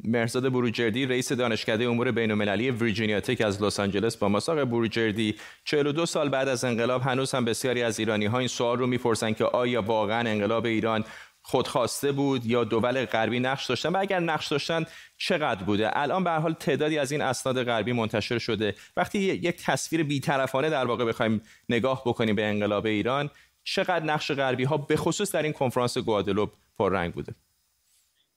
مرزاد 0.06 0.48
بروجردی 0.48 1.06
رئیس 1.06 1.32
دانشکده 1.32 1.84
امور 1.84 2.10
بین‌المللی 2.10 2.70
ویرجینیا 2.70 3.20
تک 3.20 3.40
از 3.40 3.62
لس 3.62 3.80
آنجلس 3.80 4.16
با 4.16 4.28
مساق 4.28 4.64
بروجردی. 4.64 5.34
42 5.64 6.06
سال 6.06 6.28
بعد 6.28 6.48
از 6.48 6.64
انقلاب 6.64 7.02
هنوز 7.02 7.34
هم 7.34 7.44
بسیاری 7.44 7.82
از 7.82 7.98
ایرانی 7.98 8.26
ها 8.26 8.38
این 8.38 8.48
سوال 8.48 8.78
رو 8.78 8.86
می‌پرسن 8.86 9.32
که 9.32 9.44
آیا 9.44 9.82
واقعا 9.82 10.30
انقلاب 10.30 10.64
ایران 10.64 11.04
خودخواسته 11.42 12.12
بود 12.12 12.46
یا 12.46 12.64
دول 12.64 13.04
غربی 13.04 13.40
نقش 13.40 13.66
داشتن؟ 13.66 13.88
و 13.88 13.96
اگر 13.96 14.20
نقش 14.20 14.48
داشتن 14.48 14.84
چقدر 15.18 15.64
بوده؟ 15.64 15.98
الان 15.98 16.24
به 16.24 16.30
حال 16.30 16.52
تعدادی 16.52 16.98
از 16.98 17.12
این 17.12 17.20
اسناد 17.20 17.64
غربی 17.64 17.92
منتشر 17.92 18.38
شده. 18.38 18.74
وقتی 18.96 19.18
یک 19.18 19.56
تصویر 19.56 20.02
بیطرفانه 20.02 20.70
در 20.70 20.84
واقع 20.84 21.04
بخوایم 21.04 21.42
نگاه 21.68 22.02
بکنیم 22.06 22.34
به 22.36 22.44
انقلاب 22.44 22.86
ایران 22.86 23.30
چقدر 23.64 24.04
نقش 24.04 24.32
غربی 24.32 24.64
ها 24.64 24.76
به 24.76 24.96
خصوص 24.96 25.34
در 25.34 25.42
این 25.42 25.52
کنفرانس 25.52 25.98
گوادلوپ 25.98 26.52
پررنگ 26.78 27.14
بوده؟ 27.14 27.34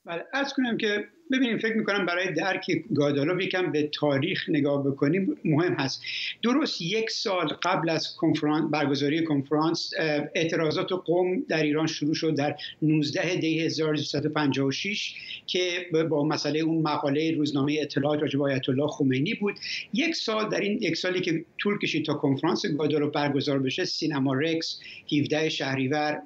بله 0.06 0.26
از 0.34 0.54
کنم 0.54 0.78
که 0.78 1.08
ببینیم 1.32 1.58
فکر 1.58 1.78
می‌کنم 1.78 2.06
برای 2.06 2.34
درک 2.34 2.66
گادالوب 2.96 3.42
یکم 3.42 3.72
به 3.72 3.90
تاریخ 3.94 4.50
نگاه 4.50 4.84
بکنیم 4.84 5.38
مهم 5.46 5.74
هست. 5.74 6.02
درست 6.44 6.82
یک 6.82 7.10
سال 7.10 7.48
قبل 7.48 7.90
از 7.90 8.16
کنفرانس 8.16 8.72
برگزاری 8.72 9.24
کنفرانس 9.24 9.92
اعتراضات 10.36 10.92
قوم 10.92 11.44
در 11.50 11.64
ایران 11.64 11.88
شروع 11.88 12.14
شد 12.14 12.36
در 12.36 12.56
19 12.82 13.36
دی 13.36 13.60
1356 13.60 15.14
که 15.48 15.86
با 16.10 16.24
مسئله 16.24 16.60
اون 16.60 16.82
مقاله 16.82 17.32
روزنامه 17.32 17.78
اطلاعات 17.82 18.22
راجع 18.22 18.40
آیت 18.40 18.70
الله 18.70 18.88
خمینی 18.88 19.34
بود. 19.34 19.56
یک 19.94 20.16
سال 20.16 20.50
در 20.50 20.60
این 20.60 20.82
یک 20.82 20.98
سالی 20.98 21.22
که 21.22 21.46
طول 21.58 21.78
کشید 21.78 22.06
تا 22.06 22.14
کنفرانس 22.14 22.66
گادالوب 22.66 23.12
برگزار 23.12 23.60
بشه 23.60 23.86
سینما 23.86 24.34
رکس 24.34 24.80
17 25.20 25.50
شهریور 25.50 26.22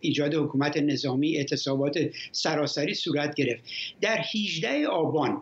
ایجاد 0.00 0.34
حکومت 0.34 0.76
نظامی 0.76 1.36
اعتصابات 1.36 1.98
سراسری 2.32 2.94
صورت 2.94 3.34
گرفت. 3.34 3.62
در 4.00 4.16
18 4.44 4.86
آبان 4.86 5.40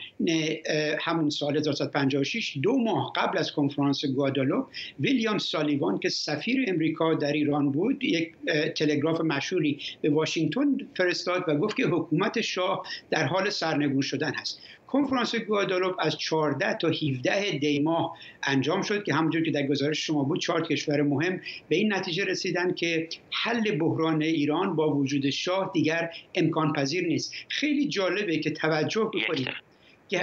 همون 1.00 1.30
سال 1.30 1.56
1956 1.56 2.58
دو 2.62 2.78
ماه 2.78 3.12
قبل 3.16 3.38
از 3.38 3.52
کنفرانس 3.52 4.04
گوادالوپ 4.04 4.66
ویلیام 5.00 5.38
سالیوان 5.38 5.98
که 5.98 6.08
سفیر 6.08 6.64
امریکا 6.68 7.14
در 7.14 7.32
ایران 7.32 7.72
بود 7.72 8.04
یک 8.04 8.32
تلگراف 8.76 9.20
مشهوری 9.20 9.78
به 10.02 10.10
واشنگتن 10.10 10.76
فرستاد 10.96 11.44
و 11.48 11.54
گفت 11.54 11.76
که 11.76 11.86
حکومت 11.86 12.40
شاه 12.40 12.86
در 13.10 13.24
حال 13.24 13.50
سرنگون 13.50 14.00
شدن 14.00 14.32
است 14.40 14.60
کنفرانس 14.92 15.34
گوادالوپ 15.34 15.94
از 15.98 16.18
14 16.18 16.74
تا 16.74 16.88
17 16.88 17.58
دی 17.58 17.80
ماه 17.80 18.16
انجام 18.42 18.82
شد 18.82 19.04
که 19.04 19.14
همونجور 19.14 19.42
که 19.42 19.50
در 19.50 19.66
گزارش 19.66 20.06
شما 20.06 20.24
بود 20.24 20.40
چهار 20.40 20.62
کشور 20.62 21.02
مهم 21.02 21.40
به 21.68 21.76
این 21.76 21.92
نتیجه 21.92 22.24
رسیدن 22.24 22.74
که 22.74 23.08
حل 23.44 23.78
بحران 23.78 24.22
ایران 24.22 24.76
با 24.76 24.96
وجود 24.96 25.30
شاه 25.30 25.70
دیگر 25.74 26.10
امکان 26.34 26.72
پذیر 26.72 27.06
نیست. 27.06 27.34
خیلی 27.48 27.88
جالبه 27.88 28.38
که 28.38 28.50
توجه 28.50 29.10
بکنید. 29.14 29.48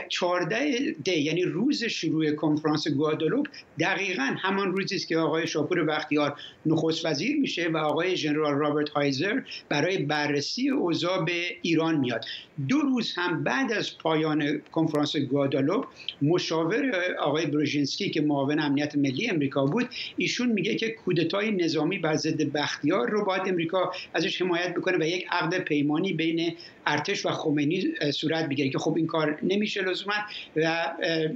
14 0.10 0.96
دی 1.03 1.19
یعنی 1.19 1.43
روز 1.43 1.84
شروع 1.84 2.31
کنفرانس 2.31 2.88
گوادالوپ 2.88 3.48
دقیقا 3.79 4.36
همان 4.39 4.72
روزی 4.72 4.96
است 4.96 5.08
که 5.08 5.17
آقای 5.17 5.48
شاپور 5.48 5.84
بختیار 5.84 6.36
نخست 6.65 7.05
وزیر 7.05 7.38
میشه 7.38 7.67
و 7.67 7.77
آقای 7.77 8.17
ژنرال 8.17 8.53
رابرت 8.53 8.89
هایزر 8.89 9.41
برای 9.69 9.98
بررسی 9.98 10.69
اوضاع 10.69 11.25
به 11.25 11.41
ایران 11.62 11.98
میاد. 11.98 12.25
دو 12.67 12.77
روز 12.77 13.13
هم 13.15 13.43
بعد 13.43 13.72
از 13.72 13.98
پایان 13.98 14.62
کنفرانس 14.72 15.17
گوادالوپ 15.17 15.86
مشاور 16.22 16.91
آقای 17.19 17.46
بروژینسکی 17.46 18.10
که 18.10 18.22
معاون 18.22 18.60
امنیت 18.60 18.96
ملی 18.96 19.29
امریکا 19.29 19.65
بود 19.65 19.89
ایشون 20.17 20.51
میگه 20.51 20.75
که 20.75 20.89
کودتای 20.89 21.51
نظامی 21.51 21.98
بر 22.00 22.15
ضد 22.15 22.41
بختیار 22.41 23.10
رو 23.10 23.25
باید 23.25 23.41
امریکا 23.46 23.91
ازش 24.13 24.41
حمایت 24.41 24.74
بکنه 24.74 24.98
و 24.98 25.08
یک 25.08 25.25
عقد 25.31 25.60
پیمانی 25.60 26.13
بین 26.13 26.55
ارتش 26.88 27.25
و 27.25 27.29
خمینی 27.29 27.84
صورت 28.13 28.50
بگیره 28.50 28.69
که 28.69 28.77
خب 28.77 28.93
این 28.98 29.08
کار 29.08 29.39
نمیشه. 29.43 29.78
لزوما 29.81 30.15
و 30.55 30.91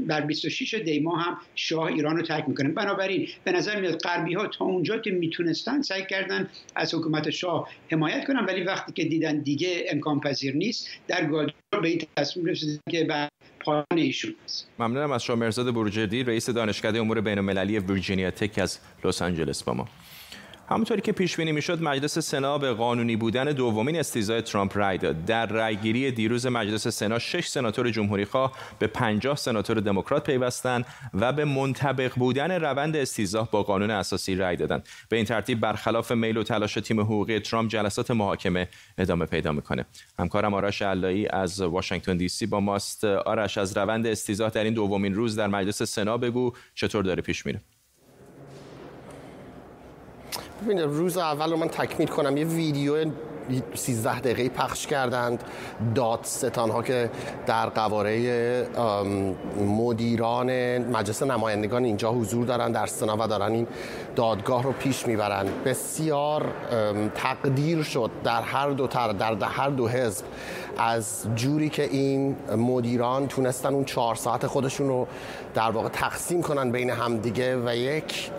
بر 0.08 0.22
26 0.22 0.74
دی 0.74 1.00
ماه 1.00 1.22
هم 1.22 1.38
شاه 1.56 1.84
ایران 1.84 2.18
رو 2.18 2.22
ترک 2.22 2.44
می‌کنه. 2.48 2.70
بنابراین 2.70 3.28
به 3.44 3.52
نظر 3.52 3.82
میاد 3.82 3.98
غربی 3.98 4.34
ها 4.34 4.48
تا 4.48 4.66
اونجا 4.66 4.98
که 4.98 5.12
می‌تونستن 5.12 5.82
سعی 5.82 6.06
کردن 6.10 6.50
از 6.76 6.94
حکومت 6.94 7.30
شاه 7.30 7.70
حمایت 7.92 8.28
کنن 8.28 8.46
ولی 8.46 8.64
وقتی 8.64 8.92
که 8.92 9.06
دیدن 9.06 9.40
دیگه 9.40 9.86
امکان 9.90 10.20
پذیر 10.20 10.56
نیست 10.56 10.88
در 11.08 11.26
گادو 11.26 11.52
به 11.72 11.88
این 11.88 12.02
تصمیم 12.18 12.46
رسیدن 12.46 12.80
که 12.90 13.04
به 13.04 13.30
پایان 13.60 13.86
ایشون 13.96 14.36
ممنونم 14.80 15.12
از 15.12 15.24
شما 15.24 15.36
مرزاد 15.36 15.74
بروجردی 15.74 16.24
رئیس 16.24 16.50
دانشکده 16.50 17.00
امور 17.00 17.22
بین‌المللی 17.22 17.80
ویرجینیا 17.80 18.32
تک 18.32 18.60
از 18.60 18.80
لس 19.06 19.22
آنجلس 19.22 19.64
با 19.64 19.74
ما. 19.74 19.88
همونطوری 20.70 21.02
که 21.02 21.12
پیش 21.12 21.38
بینی 21.38 21.52
می‌شد 21.52 21.82
مجلس 21.82 22.20
سنا 22.20 22.58
به 22.58 22.74
قانونی 22.74 23.16
بودن 23.16 23.46
دومین 23.46 24.00
استیزای 24.00 24.42
ترامپ 24.42 24.78
رای 24.78 24.98
داد. 24.98 25.26
در 25.26 25.46
رایگیری 25.46 26.12
دیروز 26.12 26.48
مجلس 26.48 26.88
سنا 26.88 27.20
شش 27.20 27.48
سناتور 27.48 27.90
جمهوری 27.90 28.26
خواه 28.26 28.52
به 28.80 28.88
50 28.88 29.36
سناتور 29.36 29.80
دموکرات 29.80 30.24
پیوستند 30.24 30.86
و 31.14 31.34
به 31.34 31.46
منطبق 31.46 32.16
بودن 32.16 32.52
روند 32.52 32.96
استیزا 32.96 33.50
با 33.52 33.64
قانون 33.64 33.92
اساسی 33.92 34.36
رای 34.36 34.56
دادند 34.56 34.88
به 35.10 35.16
این 35.16 35.26
ترتیب 35.26 35.60
برخلاف 35.60 36.12
میل 36.12 36.38
و 36.38 36.44
تلاش 36.44 36.74
تیم 36.74 37.00
حقوقی 37.00 37.40
ترامپ 37.40 37.70
جلسات 37.70 38.12
محاکمه 38.12 38.68
ادامه 38.98 39.26
پیدا 39.26 39.52
می‌کنه. 39.52 39.86
همکارم 40.20 40.54
آرش 40.54 40.82
علایی 40.82 41.28
از 41.28 41.62
واشنگتن 41.62 42.18
دی 42.18 42.28
سی 42.28 42.46
با 42.46 42.60
ماست. 42.60 43.04
آرش 43.04 43.58
از 43.58 43.78
روند 43.78 44.08
استیزا 44.08 44.50
در 44.50 44.64
این 44.64 44.74
دومین 44.74 45.16
روز 45.16 45.36
در 45.36 45.48
مجلس 45.48 45.84
سنا 45.84 46.18
بگو 46.18 46.54
چطور 46.76 47.04
داره 47.04 47.22
پیش 47.22 47.46
میره؟ 47.46 47.62
روز 50.72 51.18
اول 51.18 51.52
رو 51.52 51.58
من 51.58 51.68
تکمیل 51.68 52.08
کنم 52.08 52.38
یه 52.38 52.46
ویدیو 52.46 53.06
13 53.76 54.20
دقیقه 54.20 54.50
پخش 54.50 54.88
کردند. 54.88 55.44
دادستان 55.96 56.70
ها 56.70 56.84
که 56.84 57.10
در 57.46 57.70
قواره 57.70 58.68
مدیران 59.58 60.78
مجلس 60.78 61.24
نمایندگان 61.24 61.84
اینجا 61.84 62.12
حضور 62.12 62.46
دارن 62.46 62.72
در 62.72 62.86
سنا 62.86 63.18
و 63.20 63.28
دارن 63.28 63.52
این 63.52 63.68
دادگاه 64.16 64.64
رو 64.64 64.72
پیش 64.72 65.08
می‌برند 65.08 65.64
بسیار 65.64 66.46
تقدیر 67.16 67.84
شد 67.84 68.12
در 68.24 68.42
هر 68.42 68.70
دو 68.70 68.88
تر 68.88 69.14
در 69.14 69.44
هر 69.44 69.70
دو 69.70 69.88
حزب. 69.88 70.26
از 70.78 71.28
جوری 71.36 71.70
که 71.70 71.84
این 71.84 72.36
مدیران 72.58 73.28
تونستن 73.28 73.74
اون 73.74 73.86
چهار 73.86 74.16
ساعت 74.16 74.48
خودشون 74.48 74.88
رو 74.88 75.08
در 75.54 75.72
واقع 75.72 75.90
تقسیم 75.90 76.42
کنن 76.42 76.72
بین 76.72 76.90
همدیگه 76.90 77.58
و 77.66 77.76
یک 77.76 78.32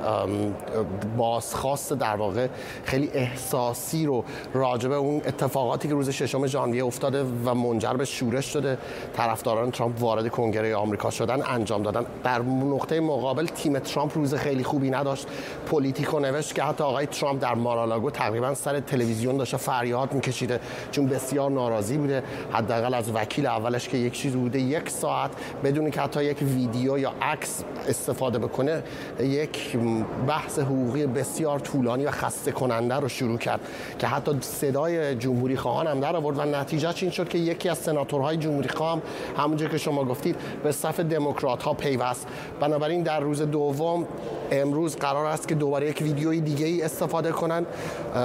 بازخواست 1.16 1.92
در 1.92 2.16
واقع 2.16 2.48
خیلی 2.84 3.10
احساسی 3.14 4.06
رو 4.06 4.24
راجبه 4.54 4.94
اون 4.94 5.22
اتفاقاتی 5.26 5.88
که 5.88 5.94
روز 5.94 6.10
ششم 6.10 6.46
ژانویه 6.46 6.84
افتاده 6.84 7.24
و 7.44 7.54
منجر 7.54 7.92
به 7.92 8.04
شورش 8.04 8.52
شده 8.52 8.78
طرفداران 9.16 9.70
ترامپ 9.70 10.02
وارد 10.02 10.28
کنگره 10.28 10.76
آمریکا 10.76 11.10
شدن 11.10 11.42
انجام 11.46 11.82
دادن. 11.82 12.06
در 12.24 12.42
نقطه 12.42 13.00
مقابل 13.00 13.46
تیم 13.46 13.78
ترامپ 13.78 14.18
روز 14.18 14.34
خیلی 14.34 14.64
خوبی 14.64 14.90
نداشت. 14.90 15.26
پولیتیکو 15.70 16.18
نوشت 16.18 16.54
که 16.54 16.62
حتی 16.62 16.84
آقای 16.84 17.06
ترامپ 17.06 17.42
در 17.42 17.54
مارالاگو 17.54 18.10
تقریبا 18.10 18.54
سر 18.54 18.80
تلویزیون 18.80 19.36
داشته 19.36 19.56
فریاد 19.56 20.12
میکشیده 20.12 20.60
چون 20.90 21.06
بسیار 21.06 21.50
ناراضی 21.50 21.98
بوده. 21.98 22.22
حداقل 22.52 22.94
از 22.94 23.10
وکیل 23.14 23.46
اولش 23.46 23.88
که 23.88 23.96
یک 23.96 24.12
چیز 24.12 24.32
بوده 24.32 24.60
یک 24.60 24.90
ساعت 24.90 25.30
بدون 25.64 25.90
اینکه 25.90 26.00
حتی 26.00 26.24
یک 26.24 26.38
ویدیو 26.42 26.98
یا 26.98 27.12
عکس 27.22 27.64
استفاده 27.88 28.38
بکنه 28.38 28.82
یک 29.20 29.78
بحث 30.26 30.58
حقوقی 30.58 31.06
بسیار 31.06 31.58
طولانی 31.58 32.04
و 32.04 32.10
خسته 32.10 32.52
کننده 32.52 32.94
رو 32.94 33.08
شروع 33.08 33.38
کرد 33.38 33.60
که 33.98 34.06
حتی 34.06 34.32
صدای 34.40 35.14
جمهوری 35.14 35.56
خواهان 35.56 35.86
هم 35.86 36.00
در 36.00 36.16
آورد 36.16 36.38
و 36.38 36.44
نتیجه 36.44 36.94
این 37.02 37.10
شد 37.10 37.28
که 37.28 37.38
یکی 37.38 37.68
از 37.68 37.78
سناتورهای 37.78 38.36
جمهوری 38.36 38.68
خواهم 38.68 39.02
همونجور 39.36 39.68
که 39.68 39.78
شما 39.78 40.04
گفتید 40.04 40.36
به 40.64 40.72
صف 40.72 41.00
دموکرات 41.00 41.62
ها 41.62 41.74
پیوست. 41.74 42.26
بنابراین 42.60 43.02
در 43.02 43.20
روز 43.20 43.42
دوم 43.42 44.06
امروز 44.50 44.96
قرار 44.96 45.26
است 45.26 45.48
که 45.48 45.54
دوباره 45.54 45.88
یک 45.88 46.00
ویدیوی 46.02 46.40
دیگه 46.40 46.66
ای 46.66 46.82
استفاده 46.82 47.32
کنند. 47.32 47.66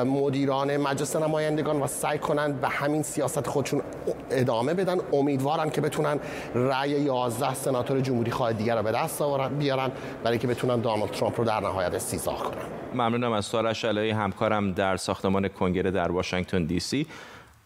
مدیران 0.06 0.78
مجلس 0.78 1.16
نمایندگان 1.16 1.82
و 1.82 1.88
سعی 1.88 2.20
کنند 2.20 2.62
به 2.62 2.68
همین 2.68 3.04
سیاست 3.04 3.48
خودشون 3.48 3.82
ادامه 4.32 4.74
بدن. 4.74 4.98
امیدوارن 5.14 5.70
که 5.70 5.82
بتونن 5.82 6.20
رأی 6.56 6.90
11 6.90 7.54
سناتور 7.54 8.00
جمهوری 8.00 8.32
خواه 8.32 8.54
دیگر 8.54 8.78
رو 8.78 8.84
به 8.84 8.92
دست 8.92 9.22
بیارن 9.60 9.92
برای 10.24 10.38
که 10.38 10.48
بتونن 10.48 10.82
دانالد 10.82 11.12
ترامپ 11.12 11.40
رو 11.40 11.46
در 11.46 11.60
نهایت 11.60 11.94
استیضاح 11.94 12.38
کنن. 12.38 12.58
ممنونم 12.94 13.32
از 13.32 13.46
سارش 13.46 13.86
علایی 13.86 14.12
همکارم 14.12 14.72
در 14.72 14.98
ساختمان 14.98 15.48
کنگره 15.48 15.92
در 15.92 16.12
واشنگتن 16.12 16.64
دی 16.64 16.80
سی. 16.80 17.08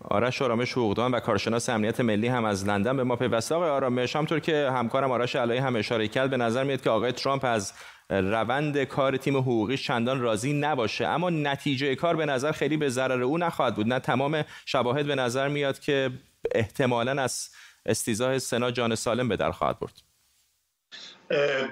آرش 0.10 0.42
آرامش 0.42 0.72
حقوقدان 0.72 1.12
و 1.12 1.20
کارشناس 1.20 1.70
امنیت 1.70 2.00
ملی 2.00 2.27
هم 2.27 2.46
از 2.46 2.68
لندن 2.68 2.98
به 2.98 3.03
ما 3.03 3.15
پیوسته. 3.15 3.56
آقای 3.56 3.70
آرامش 3.70 4.15
همطور 4.15 4.39
که 4.39 4.70
همکارم 4.74 5.12
آرش 5.12 5.36
علایی 5.36 5.60
هم 5.60 5.75
اشاره 5.75 6.08
کرد 6.08 6.30
به 6.30 6.38
نظر 6.38 6.63
میاد 6.63 6.82
که 6.82 6.89
آقای 6.89 7.12
ترامپ 7.12 7.46
از 7.46 7.74
روند 8.10 8.83
کار 8.83 9.17
تیم 9.17 9.38
حقوقی 9.38 9.77
چندان 9.77 10.22
راضی 10.22 10.53
نباشه. 10.53 11.07
اما 11.07 11.29
نتیجه 11.29 11.95
کار 11.95 12.15
به 12.15 12.25
نظر 12.25 12.51
خیلی 12.51 12.77
به 12.77 12.89
ضرر 12.89 13.22
او 13.22 13.38
نخواهد 13.38 13.75
بود. 13.75 13.88
نه 13.88 14.00
تمام 14.00 14.45
شواهد 14.65 15.05
به 15.05 15.15
نظر 15.15 15.48
میاد 15.48 15.79
که 15.79 16.12
احتمالا 16.55 17.22
از 17.22 17.50
استیزاه 17.86 18.39
سنا 18.39 18.72
جان 18.72 18.95
سالم 18.95 19.27
به 19.27 19.38
در 19.38 19.51
خواهد 19.51 19.79
برد. 19.79 20.01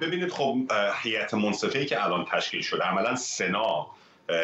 ببینید 0.01 0.31
خب 0.31 0.57
هیئت 1.01 1.33
منصفه 1.33 1.85
که 1.85 2.03
الان 2.03 2.25
تشکیل 2.31 2.61
شده 2.61 2.83
عملا 2.83 3.15
سنا 3.15 3.87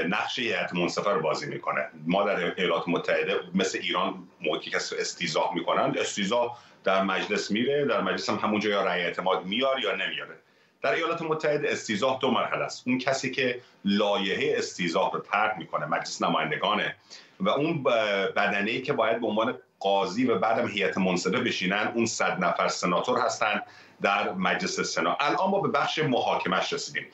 نقش 0.10 0.40
هیئت 0.40 0.74
منصفه 0.74 1.10
رو 1.10 1.22
بازی 1.22 1.46
می‌کنه. 1.46 1.90
ما 2.06 2.24
در 2.24 2.54
ایالات 2.58 2.84
متحده 2.88 3.40
مثل 3.56 3.80
ایران 3.82 4.28
موقعی 4.42 4.70
که 4.72 4.78
استیزاه 4.78 5.52
می‌کنن 5.56 5.96
استیزاه 6.00 6.60
در 6.84 7.04
مجلس 7.04 7.52
میره 7.52 7.86
در 7.86 8.02
مجلس 8.02 8.30
هم 8.30 8.36
همونجا 8.36 8.70
یا 8.70 8.84
رأی 8.84 9.02
اعتماد 9.02 9.46
میار 9.46 9.80
یا 9.80 9.96
نمیاره. 9.96 10.38
در 10.82 10.94
ایالات 10.94 11.22
متحده 11.22 11.72
استیزاه 11.72 12.20
دو 12.22 12.32
مرحله 12.32 12.64
است. 12.64 12.84
اون 12.88 12.98
کسی 12.98 13.32
که 13.32 13.62
لایحه 13.86 14.58
استیزاه 14.58 15.12
رو 15.14 15.20
طرح 15.20 15.58
می‌کنه 15.58 15.86
مجلس 15.86 16.22
نمایندگانه 16.22 16.96
و 17.40 17.50
اون 17.50 17.84
بدنه 17.84 18.82
که 18.82 18.94
باید 18.94 19.22
به 19.22 19.28
عنوان 19.28 19.58
قاضی 19.80 20.26
و 20.26 20.40
بعدم 20.40 20.68
هیئت 20.68 20.98
منصفه 20.98 21.40
بشینن 21.40 21.92
اون 21.96 22.06
صد 22.06 22.44
نفر 22.44 22.68
سناتور 22.68 23.20
هستند 23.20 23.64
در 24.02 24.34
مجلس 24.34 24.80
سنا. 24.80 25.18
الان 25.20 25.50
ما 25.50 25.60
به 25.60 25.70
بخش 25.70 26.00
محاکمش 26.00 26.74
رسیدیم. 26.74 27.06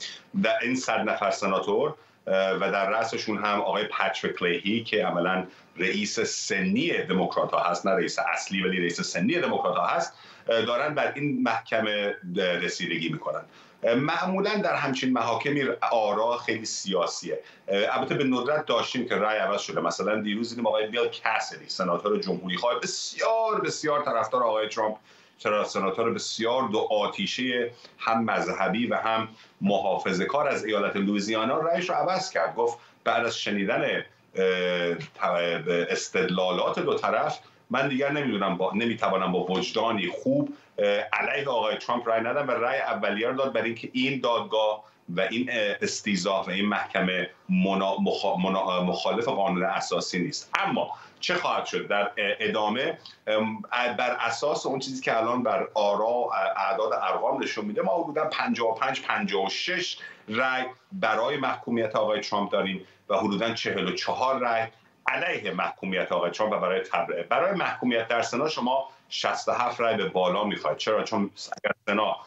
در 0.44 0.60
این 0.62 0.76
صد 0.76 1.10
نفر 1.10 1.32
سناتور 1.32 1.96
و 2.28 2.60
در 2.60 2.90
رأسشون 2.90 3.38
هم 3.38 3.62
آقای 3.62 3.84
پچ 3.84 4.26
کلیهی 4.26 4.84
که 4.84 5.06
عملا 5.06 5.48
رئیس 5.78 6.20
سنی 6.20 7.04
دموکرات 7.04 7.54
هست 7.54 7.86
نه 7.86 7.92
رئیس 7.92 8.20
اصلی 8.34 8.64
ولی 8.64 8.80
رئیس 8.80 9.02
سنی 9.02 9.40
دموکرات 9.40 9.78
هست. 9.90 10.14
دارن 10.48 10.96
بر 10.96 11.14
این 11.16 11.44
محکمه 11.44 12.16
رسیدگی 12.36 13.10
می‌کنن. 13.10 13.42
معمولا 13.98 14.56
در 14.56 14.76
همچین 14.76 15.14
محاکمی 15.14 15.64
آرا 15.92 16.38
خیلی 16.38 16.66
سیاسیه. 16.66 17.40
البته 17.68 18.16
به 18.16 18.24
ندرت 18.24 18.66
داشتیم 18.66 19.08
که 19.08 19.16
رأی 19.16 19.38
عوض 19.38 19.62
شده. 19.62 19.82
مثلا 19.82 20.22
دیروز 20.22 20.50
دیدیم 20.50 20.68
آقای 20.68 20.88
بیل 20.88 21.10
کاسدی 21.24 21.70
سناتور 21.70 22.20
جمهوری 22.20 22.58
خواه 22.58 22.80
بسیار 22.80 23.62
بسیار 23.62 24.04
طرفدار 24.04 24.44
آقای 24.44 24.68
ترامپ. 24.68 24.96
چرا؟ 25.38 25.64
سناتور 25.64 26.14
بسیار 26.14 26.68
دو 26.68 26.80
آتیشه 26.80 27.72
هم 27.98 28.24
مذهبی 28.24 28.88
و 28.88 28.96
هم 28.96 29.28
محافظه 29.62 30.26
کار 30.26 30.48
از 30.48 30.66
ایالت 30.66 30.96
لوزیانا 30.96 31.58
رأیش 31.58 31.90
رو 31.90 31.96
عوض 31.96 32.30
کرد. 32.30 32.56
گفت 32.56 32.78
بعد 33.04 33.26
از 33.26 33.38
شنیدن 33.40 34.04
استدلالات 35.90 36.80
دو 36.80 36.94
طرف 36.94 37.40
من 37.74 37.88
دیگر 37.88 38.12
نمی‌دونم 38.12 38.58
با 38.58 38.72
نمی‌توانم 38.76 39.32
با 39.32 39.40
وجدانی 39.40 40.08
خوب 40.08 40.54
علیه 41.14 41.48
آقای 41.48 41.78
ترامپ 41.78 42.08
رای 42.08 42.22
ندم 42.22 42.48
و 42.48 42.52
رای 42.52 42.80
اولیه 42.80 43.28
رو 43.28 43.36
داد 43.36 43.54
برای 43.54 43.66
اینکه 43.66 43.90
این 43.94 44.20
دادگاه 44.20 44.84
و 45.10 45.22
این 45.22 45.50
استیزا 45.82 46.44
و 46.44 46.50
این 46.50 46.66
محکمه 46.66 47.30
مخالف 48.86 49.28
قانون 49.28 49.64
اساسی 49.64 50.20
نیست. 50.20 50.52
اما 50.60 50.92
چه 51.20 51.36
خواهد 51.36 51.66
شد؟ 51.66 51.88
در 51.88 52.12
ادامه 52.18 52.98
بر 53.98 54.18
اساس 54.20 54.66
اون 54.66 54.80
چیزی 54.80 55.02
که 55.02 55.18
الان 55.18 55.44
بر 55.44 55.68
آرا 55.74 56.30
اعداد 56.58 56.94
ارقام 56.94 57.44
نشون 57.44 57.66
میده 57.66 57.82
ما 57.82 58.04
حدودا 58.04 58.26
55 58.26 59.02
56 59.02 59.98
رای 60.28 60.64
برای 60.92 61.38
محکومیت 61.38 61.96
آقای 61.96 62.20
ترامپ 62.20 62.52
داریم 62.52 62.86
و 63.10 63.18
حدودا 63.18 63.54
44 63.54 64.40
رای 64.40 64.68
علیه 65.08 65.52
محکومیت 65.52 66.12
آقای 66.12 66.32
ترامپ 66.32 66.54
و 66.54 66.60
برای 66.60 66.80
تبرئه. 66.80 67.24
برای 67.24 67.56
محکومیت 67.56 68.08
در 68.08 68.22
سنا 68.22 68.50
شما 68.50 68.90
67 69.10 69.80
رای 69.80 69.98
به 69.98 70.10
بالا 70.10 70.44
می‌خواید. 70.44 70.78
چرا؟ 70.78 71.04
چون 71.04 71.30
اگر 71.64 71.76
سنا 71.88 72.18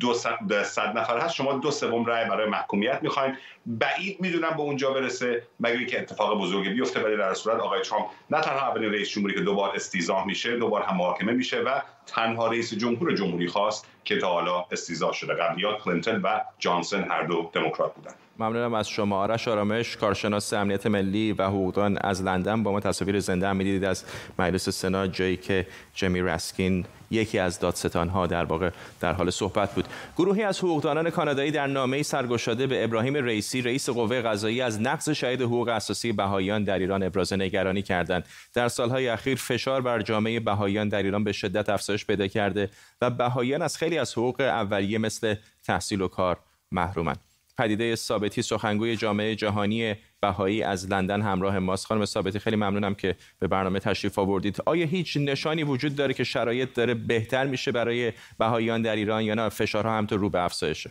دو 0.00 0.14
صد 0.14 0.98
نفر 0.98 1.18
هست 1.18 1.34
شما 1.34 1.52
دو 1.52 1.70
سوم 1.70 2.04
رای 2.04 2.24
برای 2.24 2.48
محکومیت 2.48 2.98
می‌خواین. 3.02 3.36
بعید 3.66 4.20
می‌دونم 4.20 4.50
به 4.50 4.60
اونجا 4.60 4.90
برسه 4.90 5.42
مگر 5.60 5.76
اینکه 5.76 6.00
اتفاق 6.00 6.40
بزرگی 6.40 6.68
بیفته 6.68 7.00
ولی 7.00 7.16
در 7.16 7.34
صورت 7.34 7.60
آقای 7.60 7.80
ترامپ 7.80 8.06
نه 8.30 8.40
تنها 8.40 8.68
اولین 8.68 8.92
رئیس 8.92 9.10
جمهوری 9.10 9.34
که 9.34 9.40
دوبار 9.40 9.74
استیزاه 9.74 10.26
میشه 10.26 10.56
دوبار 10.56 10.82
هم 10.82 10.96
محاکمه 10.96 11.32
میشه 11.32 11.60
و 11.60 11.80
تنها 12.06 12.46
رئیس 12.46 12.74
جمهور 12.74 13.14
جمهوری 13.14 13.48
خواست 13.48 13.86
که 14.04 14.18
تا 14.18 14.28
حالا 14.28 14.64
استیزاه 14.72 15.12
شده. 15.12 15.34
قبلیات 15.34 15.78
کلینتون 15.78 16.22
و 16.22 16.40
جانسون 16.58 17.02
هر 17.02 17.22
دو 17.22 17.50
دموکرات 17.52 17.94
بودن 17.94 18.12
ممنونم 18.38 18.74
از 18.74 18.88
شما. 18.88 19.22
آرش 19.22 19.48
آرامش 19.48 19.96
کارشناس 19.96 20.52
امنیت 20.52 20.86
ملی 20.86 21.32
و 21.32 21.42
حقوقدان 21.42 21.98
از 22.00 22.22
لندن 22.22 22.62
با 22.62 22.72
ما 22.72 22.80
تصاویر 22.80 23.20
زنده 23.20 23.48
هم 23.48 23.56
می‌دیدید 23.56 23.84
از 23.84 24.04
مجلس 24.38 24.68
سنا 24.68 25.06
جایی 25.06 25.36
که 25.36 25.66
جمی 25.94 26.22
رسکین 26.22 26.84
یکی 27.10 27.38
از 27.38 27.58
ها 27.94 28.26
در 28.26 28.44
واقع 28.44 28.70
در 29.00 29.12
حال 29.12 29.30
صحبت 29.30 29.74
بود. 29.74 29.84
گروهی 30.16 30.42
از 30.42 30.58
حقوقدانان 30.58 31.10
کانادایی 31.10 31.50
در 31.50 31.66
نامه 31.66 32.02
سرگشاده 32.02 32.66
به 32.66 32.84
ابراهیم 32.84 33.14
رئیسی 33.14 33.62
رئیس 33.62 33.90
قوه 33.90 34.22
قضایی 34.22 34.60
از 34.60 34.80
نقض 34.80 35.10
شهید 35.10 35.42
حقوق 35.42 35.68
اساسی 35.68 36.12
بهاییان 36.12 36.64
در 36.64 36.78
ایران 36.78 37.02
ابراز 37.02 37.32
نگرانی 37.32 37.82
کردند. 37.82 38.24
در 38.54 38.68
سالهای 38.68 39.08
اخیر 39.08 39.36
فشار 39.36 39.80
بر 39.80 40.02
جامعه 40.02 40.40
بهاییان 40.40 40.88
در 40.88 41.02
ایران 41.02 41.24
به 41.24 41.32
شدت 41.32 41.68
افزایش 41.68 41.95
پیدا 42.04 42.26
کرده 42.26 42.70
و 43.00 43.10
بهاییان 43.10 43.62
از 43.62 43.76
خیلی 43.76 43.98
از 43.98 44.12
حقوق 44.12 44.40
اولیه 44.40 44.98
مثل 44.98 45.34
تحصیل 45.64 46.00
و 46.00 46.08
کار 46.08 46.38
محرومند 46.72 47.20
پدیده 47.58 47.96
ثابتی 47.96 48.42
سخنگوی 48.42 48.96
جامعه 48.96 49.34
جهانی 49.34 49.94
بهایی 50.20 50.62
از 50.62 50.90
لندن 50.90 51.22
همراه 51.22 51.58
ماست. 51.58 51.86
خانم 51.86 52.04
ثابتی 52.04 52.38
خیلی 52.38 52.56
ممنونم 52.56 52.94
که 52.94 53.16
به 53.38 53.46
برنامه 53.46 53.78
تشریف 53.78 54.18
آوردید. 54.18 54.56
آیا 54.66 54.86
هیچ 54.86 55.16
نشانی 55.16 55.62
وجود 55.62 55.96
داره 55.96 56.14
که 56.14 56.24
شرایط 56.24 56.74
داره 56.74 56.94
بهتر 56.94 57.46
میشه 57.46 57.72
برای 57.72 58.12
بهاییان 58.38 58.82
در 58.82 58.96
ایران 58.96 59.22
یا 59.22 59.34
نه؟ 59.34 59.48
فشارها 59.48 59.98
هم 59.98 60.06
تو 60.06 60.16
رو 60.16 60.30
به 60.30 60.44
افزایشه. 60.44 60.90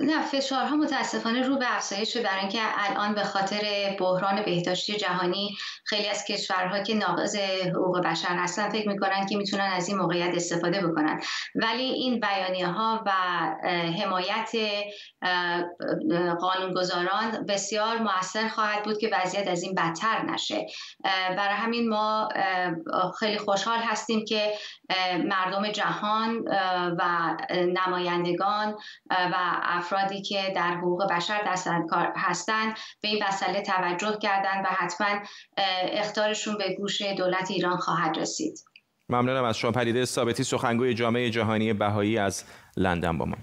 نه 0.00 0.22
فشارها 0.22 0.76
متاسفانه 0.76 1.42
رو 1.42 1.56
به 1.56 1.76
افزایش 1.76 2.16
برای 2.16 2.40
اینکه 2.40 2.58
الان 2.62 3.14
به 3.14 3.24
خاطر 3.24 3.96
بحران 4.00 4.42
بهداشتی 4.42 4.96
جهانی 4.96 5.56
خیلی 5.84 6.08
از 6.08 6.24
کشورها 6.24 6.82
که 6.82 6.94
ناقض 6.94 7.36
حقوق 7.36 8.00
بشر 8.00 8.36
هستن 8.36 8.68
فکر 8.68 8.88
می‌کنن 8.88 9.26
که 9.26 9.36
می‌تونن 9.36 9.70
از 9.76 9.88
این 9.88 9.98
موقعیت 9.98 10.34
استفاده 10.34 10.86
بکنن. 10.86 11.20
ولی 11.54 11.82
این 11.82 12.20
بیانیه 12.20 12.66
ها 12.66 13.04
و 13.06 13.10
حمایت 14.02 14.52
قانونگذاران 16.40 17.46
بسیار 17.48 17.98
موثر 17.98 18.48
خواهد 18.48 18.82
بود 18.82 18.98
که 18.98 19.10
وضعیت 19.12 19.48
از 19.48 19.62
این 19.62 19.74
بدتر 19.74 20.22
نشه. 20.22 20.66
برای 21.36 21.54
همین 21.54 21.88
ما 21.88 22.28
خیلی 23.18 23.38
خوشحال 23.38 23.78
هستیم 23.78 24.24
که 24.24 24.52
مردم 25.24 25.68
جهان 25.72 26.44
و 26.98 27.36
نمایندگان 27.50 28.76
و 29.10 29.35
افرادی 29.62 30.22
که 30.22 30.52
در 30.56 30.74
حقوق 30.74 31.12
بشر 31.12 31.40
دست 31.46 31.68
کار 31.90 32.12
هستند 32.16 32.74
به 33.02 33.08
این 33.08 33.24
مسئله 33.28 33.62
توجه 33.62 34.18
کردند 34.22 34.64
و 34.64 34.68
حتما 34.68 35.20
اختارشون 35.92 36.58
به 36.58 36.74
گوش 36.78 37.02
دولت 37.02 37.50
ایران 37.50 37.76
خواهد 37.76 38.18
رسید. 38.18 38.64
ممنونم 39.08 39.44
از 39.44 39.58
شما 39.58 39.70
پریده 39.70 40.04
ثابتی 40.04 40.44
سخنگوی 40.44 40.94
جامعه 40.94 41.30
جهانی 41.30 41.72
بهایی 41.72 42.18
از 42.18 42.44
لندن 42.76 43.18
با 43.18 43.24
ما. 43.24 43.36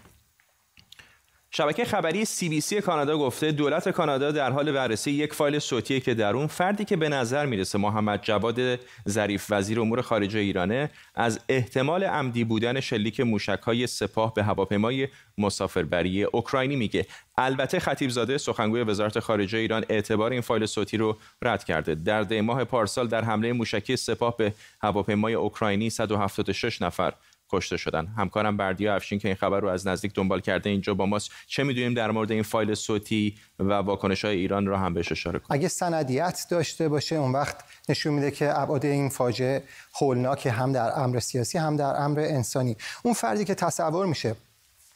شبکه 1.55 1.85
خبری 1.85 2.25
سی 2.25 2.81
کانادا 2.81 3.17
گفته 3.17 3.51
دولت 3.51 3.89
کانادا 3.89 4.31
در 4.31 4.51
حال 4.51 4.71
بررسی 4.71 5.11
یک 5.11 5.33
فایل 5.33 5.59
صوتی 5.59 5.99
که 5.99 6.13
در 6.13 6.33
اون 6.33 6.47
فردی 6.47 6.85
که 6.85 6.95
به 6.95 7.09
نظر 7.09 7.45
می‌رسه 7.45 7.77
محمد 7.77 8.21
جواد 8.23 8.79
ظریف 9.09 9.45
وزیر 9.49 9.79
امور 9.79 10.01
خارجه 10.01 10.39
ایرانه 10.39 10.89
از 11.15 11.39
احتمال 11.49 12.03
عمدی 12.03 12.43
بودن 12.43 12.79
شلیک 12.79 13.19
موشک‌های 13.19 13.87
سپاه 13.87 14.33
به 14.33 14.43
هواپیمای 14.43 15.07
مسافربری 15.37 16.23
اوکراینی 16.23 16.75
میگه. 16.75 17.05
البته 17.37 17.79
خطیبزاده 17.79 18.37
سخنگوی 18.37 18.83
وزارت 18.83 19.19
خارجه 19.19 19.57
ایران 19.57 19.85
اعتبار 19.89 20.31
این 20.31 20.41
فایل 20.41 20.65
صوتی 20.65 20.97
رو 20.97 21.17
رد 21.41 21.63
کرده. 21.63 21.95
در 21.95 22.23
دی 22.23 22.41
ماه 22.41 22.63
پارسال 22.63 23.07
در 23.07 23.23
حمله 23.23 23.53
موشکی 23.53 23.95
سپاه 23.95 24.37
به 24.37 24.53
هواپیمای 24.81 25.33
اوکراینی 25.33 25.89
176 25.89 26.81
نفر 26.81 27.13
کشته 27.49 27.77
شدن. 27.77 28.07
همکارم 28.17 28.57
بردیا 28.57 28.95
افشین 28.95 29.19
که 29.19 29.27
این 29.27 29.35
خبر 29.35 29.59
رو 29.59 29.67
از 29.67 29.87
نزدیک 29.87 30.13
دنبال 30.13 30.39
کرده 30.39 30.69
اینجا 30.69 30.93
با 30.93 31.05
ماست. 31.05 31.31
چه 31.47 31.63
می‌دونیم 31.63 31.93
در 31.93 32.11
مورد 32.11 32.31
این 32.31 32.43
فایل 32.43 32.73
صوتی 32.73 33.35
و 33.59 33.73
واکنش 33.73 34.25
های 34.25 34.37
ایران 34.37 34.65
را 34.65 34.77
هم 34.77 34.93
بهش 34.93 35.11
اشاره 35.11 35.39
کنیم؟ 35.39 35.59
اگه 35.59 35.67
سندیت 35.67 36.45
داشته 36.49 36.89
باشه 36.89 37.15
اون 37.15 37.31
وقت 37.31 37.55
نشون 37.89 38.13
میده 38.13 38.31
که 38.31 38.59
ابعاد 38.59 38.85
این 38.85 39.09
فاجعه 39.09 39.63
هولناک 40.01 40.45
هم 40.45 40.71
در 40.71 40.99
امر 40.99 41.19
سیاسی 41.19 41.57
هم 41.57 41.77
در 41.77 42.01
امر 42.01 42.19
انسانی. 42.19 42.77
اون 43.03 43.13
فردی 43.13 43.45
که 43.45 43.55
تصور 43.55 44.05
میشه 44.05 44.35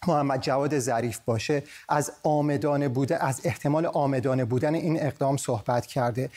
محمد 0.07 0.41
جواد 0.41 0.79
ظریف 0.79 1.19
باشه 1.25 1.63
از 1.89 2.11
آمدانه 2.23 2.87
بوده 2.89 3.23
از 3.23 3.41
احتمال 3.43 3.85
آمدانه 3.85 4.45
بودن 4.45 4.75
این 4.75 5.03
اقدام 5.03 5.37
صحبت 5.37 5.85
کرده. 5.85 6.29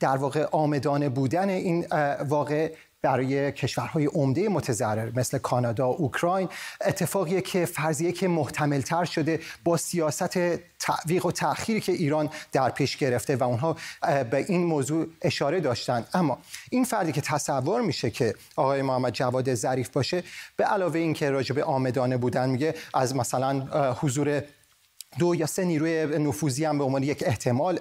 در 0.00 0.16
واقع 0.16 0.44
آمدانه 0.52 1.08
بودن 1.08 1.48
این 1.48 1.86
واقع 2.28 2.72
برای 3.06 3.52
کشورهای 3.52 4.06
عمده 4.06 4.48
متضرر 4.48 5.10
مثل 5.14 5.38
کانادا 5.38 5.90
و 5.90 5.96
اوکراین. 5.98 6.48
اتفاقیه 6.80 7.40
که 7.40 7.66
فرضیه 7.66 8.12
که 8.12 8.28
محتملتر 8.28 9.04
شده 9.04 9.40
با 9.64 9.76
سیاست 9.76 10.38
تعویق 10.78 11.26
و 11.26 11.32
تأخیری 11.32 11.80
که 11.80 11.92
ایران 11.92 12.30
در 12.52 12.70
پیش 12.70 12.96
گرفته 12.96 13.36
و 13.36 13.42
اونها 13.42 13.76
به 14.30 14.44
این 14.48 14.64
موضوع 14.64 15.06
اشاره 15.22 15.60
داشتن. 15.60 16.04
اما 16.14 16.38
این 16.70 16.84
فردی 16.84 17.12
که 17.12 17.20
تصور 17.20 17.80
میشه 17.80 18.10
که 18.10 18.34
آقای 18.56 18.82
محمد 18.82 19.12
جواد 19.12 19.54
ظریف 19.54 19.88
باشه 19.88 20.22
به 20.56 20.64
علاوه 20.64 20.98
اینکه 20.98 21.30
راجع 21.30 21.54
به 21.54 21.64
آمدانه 21.64 22.16
بودن 22.16 22.48
میگه 22.48 22.74
از 22.94 23.16
مثلا 23.16 23.60
حضور 24.00 24.42
دو 25.18 25.34
یا 25.34 25.46
سه 25.46 25.64
نیروی 25.64 26.18
نفوذی 26.18 26.64
هم 26.64 26.78
به 26.78 26.84
عنوان 26.84 27.02
یک 27.02 27.22
احتمال 27.26 27.78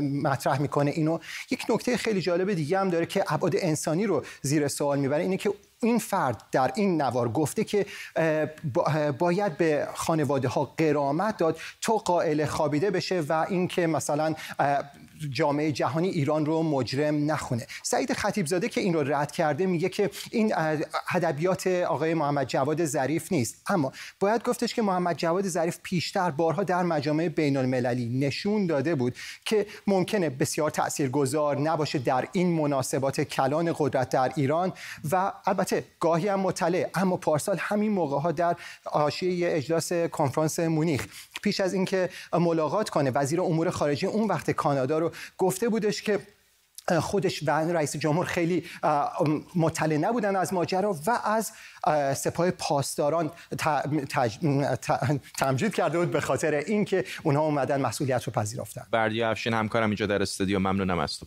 مطرح 0.00 0.60
می‌کنه 0.60 0.90
اینو. 0.90 1.18
یک 1.50 1.64
نکته 1.70 1.96
خیلی 1.96 2.20
جالب 2.20 2.52
دیگه 2.52 2.78
هم 2.78 2.90
داره 2.90 3.06
که 3.06 3.24
ابعاد 3.28 3.54
انسانی 3.56 4.06
رو 4.06 4.24
زیر 4.42 4.68
سوال 4.68 4.98
می‌بره 4.98 5.22
اینه 5.22 5.36
که 5.36 5.52
این 5.82 5.98
فرد 5.98 6.42
در 6.52 6.72
این 6.74 7.02
نوار 7.02 7.28
گفته 7.28 7.64
که 7.64 7.86
باید 9.18 9.56
به 9.56 9.88
خانواده 9.94 10.48
ها 10.48 10.74
قرامت 10.76 11.36
داد 11.36 11.58
تو 11.80 11.92
قائل 11.92 12.44
خوابیده 12.46 12.90
بشه 12.90 13.20
و 13.20 13.46
اینکه 13.48 13.86
مثلا 13.86 14.34
جامعه 15.30 15.72
جهانی 15.72 16.08
ایران 16.08 16.46
رو 16.46 16.62
مجرم 16.62 17.30
نخونه. 17.30 17.66
سعید 17.82 18.12
خطیبزاده 18.12 18.68
که 18.68 18.80
این 18.80 18.94
رو 18.94 19.00
رد 19.12 19.32
کرده 19.32 19.66
میگه 19.66 19.88
که 19.88 20.10
این 20.30 20.54
ادبیات 21.14 21.66
آقای 21.66 22.14
محمد 22.14 22.46
جواد 22.46 22.84
ظریف 22.84 23.32
نیست. 23.32 23.62
اما 23.66 23.92
باید 24.20 24.42
گفتش 24.42 24.74
که 24.74 24.82
محمد 24.82 25.16
جواد 25.16 25.48
ظریف 25.48 25.78
پیشتر 25.82 26.30
بارها 26.30 26.64
در 26.64 26.82
مجامع 26.82 27.28
بین 27.28 27.56
المللی 27.56 28.18
نشون 28.26 28.66
داده 28.66 28.94
بود 28.94 29.14
که 29.44 29.66
ممکنه 29.86 30.30
بسیار 30.30 30.70
تاثیرگذار 30.70 31.60
نباشه 31.60 31.98
در 31.98 32.28
این 32.32 32.52
مناسبات 32.52 33.20
کلان 33.20 33.74
قدرت 33.78 34.08
در 34.08 34.32
ایران 34.36 34.72
و 35.10 35.32
البته 35.46 35.84
گاهی 36.00 36.28
هم 36.28 36.40
مطلع 36.40 36.90
اما 36.94 37.16
پارسال 37.16 37.56
همین 37.60 37.92
موقع 37.92 38.18
ها 38.18 38.32
در 38.32 38.56
حاشیه 38.84 39.56
اجلاس 39.56 39.92
کنفرانس 39.92 40.60
مونیخ. 40.60 41.06
پیش 41.42 41.60
از 41.60 41.74
اینکه 41.74 42.08
ملاقات 42.32 42.90
کنه 42.90 43.10
وزیر 43.10 43.40
امور 43.40 43.70
خارجه 43.70 44.08
اون 44.08 44.28
وقت 44.28 44.50
کانادا 44.50 44.98
رو 44.98 45.11
گفته 45.38 45.68
بودش 45.68 46.02
که 46.02 46.20
خودش 47.00 47.42
و 47.42 47.50
رئیس 47.50 47.96
جمهور 47.96 48.26
خیلی 48.26 48.64
مطلع 49.54 49.96
نبودن 49.96 50.36
از 50.36 50.54
ماجرا 50.54 50.92
و 51.06 51.10
از 51.24 51.52
سپاه 52.18 52.50
پاسداران 52.50 53.30
تمجید 55.38 55.74
کرده 55.74 55.98
بود 55.98 56.10
به 56.10 56.20
خاطر 56.20 56.54
اینکه 56.54 57.04
اونها 57.22 57.42
اومدن 57.42 57.80
مسئولیت 57.80 58.24
رو 58.24 58.32
پذیرفتن. 58.32 58.86
بردی 58.90 59.22
افشین 59.22 59.54
همکارم 59.54 59.88
اینجا 59.88 60.06
در 60.06 60.22
استودیو 60.22 60.58
ممنونم 60.58 60.98
از 60.98 61.18
تو. 61.18 61.26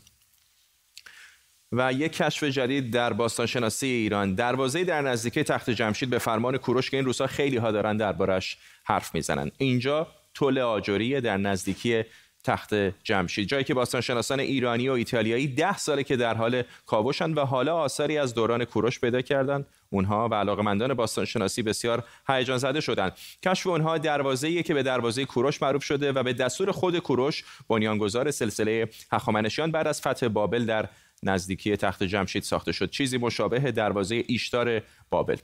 و 1.71 1.93
یک 1.93 2.13
کشف 2.13 2.43
جدید 2.43 2.93
در 2.93 3.13
باستانشناسی 3.13 3.87
ایران. 3.87 4.35
دروازه 4.35 4.83
در 4.83 5.01
نزدیکی 5.01 5.43
تخت 5.43 5.69
جمشید 5.69 6.09
به 6.09 6.19
فرمان 6.19 6.57
کوروش 6.57 6.89
که 6.89 6.97
این 6.97 7.05
روزها 7.05 7.27
خیلی 7.27 7.57
ها 7.57 7.71
دارن 7.71 7.97
دربارش 7.97 8.57
حرف 8.83 9.15
می‌زنن. 9.15 9.51
اینجا 9.57 10.07
طول 10.33 10.59
آجوری 10.59 11.21
در 11.21 11.37
نزدیکی 11.37 12.03
تخت 12.45 12.73
جمشید. 13.03 13.47
جایی 13.47 13.63
که 13.63 13.73
باستانشناسان 13.73 14.39
ایرانی 14.39 14.89
و 14.89 14.91
ایتالیایی 14.91 15.47
ده 15.47 15.77
ساله 15.77 16.03
که 16.03 16.15
در 16.15 16.33
حال 16.33 16.63
کاوشند 16.85 17.37
و 17.37 17.41
حالا 17.41 17.75
آثاری 17.75 18.17
از 18.17 18.33
دوران 18.33 18.65
کوروش 18.65 18.99
پیدا 18.99 19.21
کردند 19.21 19.65
اونها 19.89 20.29
و 20.29 20.33
علاقمندان 20.33 20.93
باستانشناسی 20.93 21.61
بسیار 21.63 22.03
هیجان 22.27 22.57
زده 22.57 22.81
شدند. 22.81 23.11
کشف 23.43 23.67
اونها 23.67 23.97
دروازه‌ای 23.97 24.63
که 24.63 24.73
به 24.73 24.83
دروازه 24.83 25.25
کوروش 25.25 25.61
معروف 25.61 25.83
شده 25.83 26.11
و 26.11 26.23
به 26.23 26.33
دستور 26.33 26.71
خود 26.71 26.99
کوروش 26.99 27.43
بنیانگذار 27.69 28.31
سلسله 28.31 28.89
هخامنشیان 29.11 29.71
بعد 29.71 29.87
از 29.87 30.01
فتح 30.01 30.27
بابل 30.27 30.65
در 30.65 30.89
نزدیکی 31.23 31.77
تخت 31.77 32.03
جمشید 32.03 32.43
ساخته 32.43 32.71
شد. 32.71 32.89
چیزی 32.89 33.17
مشابه 33.17 33.71
دروازه 33.71 34.23
ایشتار 34.27 34.81
بابل. 35.09 35.37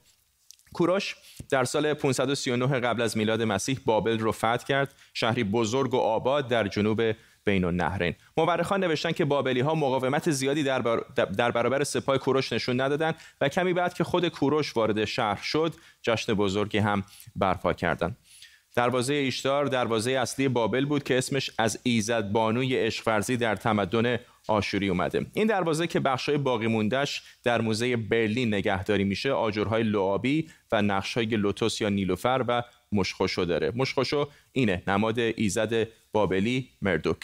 کوروش 0.73 1.15
در 1.49 1.63
سال 1.63 1.93
539 1.93 2.79
قبل 2.79 3.01
از 3.01 3.17
میلاد 3.17 3.41
مسیح 3.41 3.79
بابل 3.85 4.19
رو 4.19 4.31
فتح 4.31 4.57
کرد 4.57 4.95
شهری 5.13 5.43
بزرگ 5.43 5.93
و 5.93 5.97
آباد 5.97 6.47
در 6.47 6.67
جنوب 6.67 7.01
بین 7.43 7.63
النهرین. 7.63 8.15
مورخان 8.37 8.83
نوشتن 8.83 9.11
که 9.11 9.25
بابلی 9.25 9.59
ها 9.59 9.75
مقاومت 9.75 10.31
زیادی 10.31 10.63
در, 10.63 10.81
در 11.37 11.51
برابر 11.51 11.83
سپاه 11.83 12.17
کوروش 12.17 12.53
نشون 12.53 12.81
ندادند 12.81 13.15
و 13.41 13.49
کمی 13.49 13.73
بعد 13.73 13.93
که 13.93 14.03
خود 14.03 14.27
کوروش 14.27 14.77
وارد 14.77 15.05
شهر 15.05 15.41
شد 15.43 15.73
جشن 16.01 16.33
بزرگی 16.33 16.77
هم 16.77 17.03
برپا 17.35 17.73
کردند. 17.73 18.17
دروازه 18.75 19.13
ایشتار 19.13 19.65
دروازه 19.65 20.11
اصلی 20.11 20.47
بابل 20.47 20.85
بود 20.85 21.03
که 21.03 21.17
اسمش 21.17 21.51
از 21.57 21.79
ایزد 21.83 22.31
بانوی 22.31 22.75
عشق 22.75 23.35
در 23.35 23.55
تمدن 23.55 24.17
آشوری 24.47 24.89
اومده. 24.89 25.25
این 25.33 25.47
دروازه 25.47 25.87
که 25.87 25.99
بخشای 25.99 26.37
باقی 26.37 26.67
موندهش 26.67 27.21
در 27.43 27.61
موزه 27.61 27.97
برلین 27.97 28.53
نگهداری 28.53 29.03
میشه 29.03 29.31
آجرهای 29.31 29.83
لعابی 29.83 30.49
و 30.71 30.81
نقشهای 30.81 31.25
لوتوس 31.25 31.81
یا 31.81 31.89
نیلوفر 31.89 32.45
و 32.47 32.63
مشخوشو 32.91 33.43
داره. 33.43 33.71
مشخوشو 33.75 34.29
اینه 34.51 34.83
نماد 34.87 35.19
ایزد 35.19 35.87
بابلی 36.11 36.69
مردوک. 36.81 37.17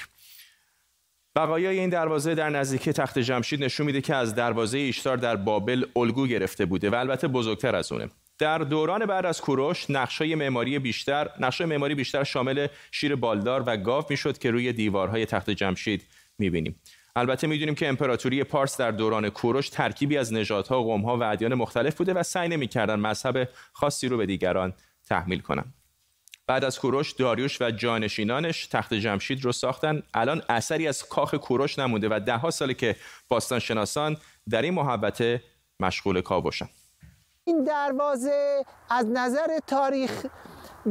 بقایای 1.35 1.79
این 1.79 1.89
دروازه 1.89 2.35
در 2.35 2.49
نزدیکی 2.49 2.93
تخت 2.93 3.19
جمشید 3.19 3.63
نشون 3.63 3.85
میده 3.85 4.01
که 4.01 4.15
از 4.15 4.35
دروازه 4.35 4.77
ایشتار 4.77 5.17
در 5.17 5.35
بابل 5.35 5.85
الگو 5.95 6.27
گرفته 6.27 6.65
بوده 6.65 6.89
و 6.89 6.95
البته 6.95 7.27
بزرگتر 7.27 7.75
از 7.75 7.91
اونه. 7.91 8.09
در 8.39 8.57
دوران 8.57 9.05
بعد 9.05 9.25
از 9.25 9.41
کوروش 9.41 9.89
نقشای 9.89 10.35
معماری 10.35 10.79
بیشتر 10.79 11.29
نقشای 11.39 11.67
معماری 11.67 11.95
بیشتر 11.95 12.23
شامل 12.23 12.67
شیر 12.91 13.15
بالدار 13.15 13.63
و 13.65 13.77
گاو 13.77 14.03
می‌شد 14.09 14.37
که 14.37 14.51
روی 14.51 14.73
دیوارهای 14.73 15.25
تخت 15.25 15.49
جمشید 15.49 16.03
می‌بینیم. 16.39 16.75
البته 17.17 17.47
می‌دونیم 17.47 17.75
که 17.75 17.87
امپراتوری 17.87 18.43
پارس 18.43 18.77
در 18.77 18.91
دوران 18.91 19.29
کوروش 19.29 19.69
ترکیبی 19.69 20.17
از 20.17 20.33
نژادها، 20.33 20.83
قومها 20.83 21.17
و 21.17 21.23
ادیان 21.23 21.53
مختلف 21.53 21.95
بوده 21.95 22.13
و 22.13 22.23
سعی 22.23 22.49
نمی‌کردن 22.49 22.99
مذهب 22.99 23.49
خاصی 23.73 24.07
رو 24.07 24.17
به 24.17 24.25
دیگران 24.25 24.73
تحمیل 25.09 25.39
کنن. 25.39 25.73
بعد 26.47 26.63
از 26.63 26.79
کوروش 26.79 27.11
داریوش 27.11 27.61
و 27.61 27.71
جانشینانش 27.71 28.67
تخت 28.67 28.93
جمشید 28.93 29.45
رو 29.45 29.51
ساختن 29.51 30.03
الان 30.13 30.41
اثری 30.49 30.87
از 30.87 31.03
کاخ 31.03 31.33
کوروش 31.33 31.79
نمونده 31.79 32.07
و 32.11 32.19
ده 32.19 32.37
ها 32.37 32.51
ساله 32.51 32.73
که 32.73 32.95
باستان 33.29 33.59
شناسان 33.59 34.17
در 34.49 34.61
این 34.61 34.73
محبته 34.73 35.43
مشغول 35.79 36.21
کاوشن 36.21 36.69
این 37.43 37.63
دروازه 37.63 38.65
از 38.89 39.05
نظر 39.05 39.59
تاریخ 39.67 40.25